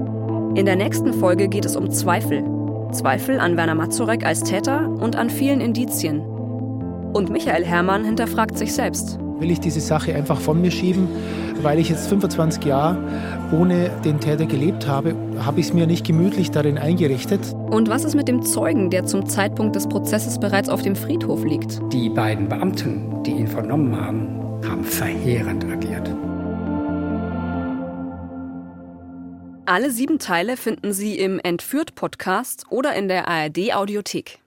In 0.55 0.67
der 0.67 0.77
nächsten 0.77 1.13
Folge 1.13 1.49
geht 1.49 1.65
es 1.65 1.75
um 1.75 1.91
Zweifel. 1.91 2.45
Zweifel 2.93 3.41
an 3.41 3.57
Werner 3.57 3.75
Mazurek 3.75 4.25
als 4.25 4.45
Täter 4.45 4.89
und 4.89 5.17
an 5.17 5.29
vielen 5.29 5.61
Indizien. 5.61 6.21
Und 6.21 7.29
Michael 7.29 7.65
Herrmann 7.65 8.05
hinterfragt 8.05 8.57
sich 8.57 8.73
selbst. 8.73 9.19
Will 9.41 9.51
ich 9.51 9.59
diese 9.59 9.81
Sache 9.81 10.15
einfach 10.15 10.41
von 10.41 10.61
mir 10.61 10.71
schieben, 10.71 11.09
weil 11.61 11.81
ich 11.81 11.89
jetzt 11.89 12.07
25 12.07 12.65
Jahre 12.65 12.99
ohne 13.51 13.91
den 14.05 14.21
Täter 14.21 14.47
gelebt 14.47 14.87
habe, 14.87 15.17
habe 15.45 15.59
ich 15.59 15.67
es 15.67 15.73
mir 15.73 15.89
nicht 15.89 16.07
gemütlich 16.07 16.53
darin 16.53 16.79
eingerichtet. 16.79 17.41
Und 17.71 17.89
was 17.89 18.05
ist 18.05 18.15
mit 18.15 18.29
dem 18.29 18.43
Zeugen, 18.43 18.91
der 18.91 19.07
zum 19.07 19.27
Zeitpunkt 19.27 19.75
des 19.75 19.89
Prozesses 19.89 20.39
bereits 20.39 20.69
auf 20.69 20.83
dem 20.83 20.95
Friedhof 20.95 21.45
liegt? 21.45 21.81
Die 21.93 22.09
beiden 22.09 22.49
Beamten, 22.49 23.25
die 23.25 23.33
ihn 23.33 23.49
vernommen 23.49 24.01
haben, 24.01 24.41
haben 24.69 24.85
verheerend 24.85 25.65
agiert. 25.65 26.15
Alle 29.67 29.91
sieben 29.91 30.19
Teile 30.19 30.59
finden 30.59 30.93
Sie 30.93 31.19
im 31.19 31.41
Entführt-Podcast 31.43 32.67
oder 32.69 32.95
in 32.95 33.09
der 33.09 33.29
ARD-Audiothek. 33.29 34.39